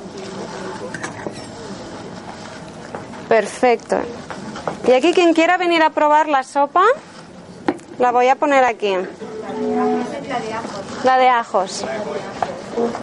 [3.29, 3.99] Perfecto.
[4.89, 6.83] Y aquí quien quiera venir a probar la sopa,
[7.99, 8.95] la voy a poner aquí.
[11.05, 11.85] La de ajos.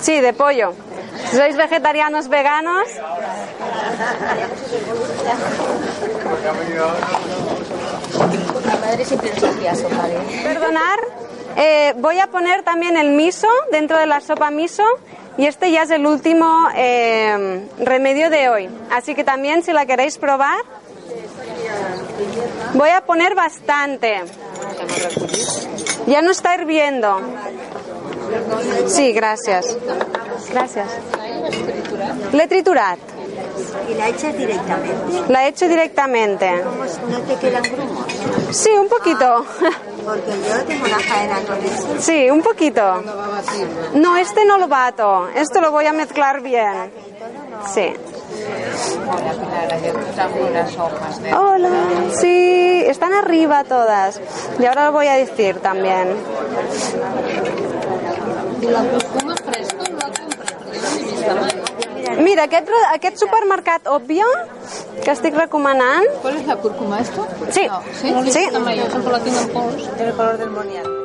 [0.02, 0.74] Sí, de pollo.
[1.32, 2.88] Sois vegetarianos, veganos.
[10.44, 11.00] Perdonar,
[11.56, 14.84] eh, voy a poner también el miso dentro de la sopa miso
[15.38, 18.70] y este ya es el último eh, remedio de hoy.
[18.92, 20.60] Así que también si la queréis probar,
[22.74, 24.24] voy a poner bastante.
[26.08, 27.20] Ya no está hirviendo.
[28.88, 29.78] Sí, gracias.
[30.52, 30.88] Gracias.
[32.34, 33.00] L'he triturat.
[33.90, 35.32] ¿Y la echas directamente?
[35.32, 36.62] La he hecho directamente.
[36.64, 37.00] ¿Cómo es?
[37.02, 38.06] ¿No te quedan grumos?
[38.52, 39.46] Sí, un poquito.
[40.06, 41.96] Porque yo tengo una faena con eso.
[42.00, 43.04] Sí, un poquito.
[43.94, 45.30] No, este no lo bato.
[45.36, 46.92] Esto lo voy a mezclar bien.
[47.74, 47.94] Sí.
[51.36, 51.70] Hola.
[52.20, 54.20] Sí, están arriba todas.
[54.60, 56.16] Y ahora lo voy a decir también.
[58.72, 62.24] La cúrcuma fresca no la compré, perquè no l'he vist mai.
[62.24, 64.26] Mira, aquest, aquest supermercat Obvio
[65.04, 66.06] que estic recomanant...
[66.22, 67.00] ¿Cuál es la cúrcuma?
[67.02, 67.28] ¿Esto?
[67.52, 67.66] Sí.
[67.68, 68.12] No, ¿sí?
[68.12, 68.48] No Sí.
[68.80, 69.90] jo sempre la tinc en pols.
[70.00, 71.05] El color del moniato.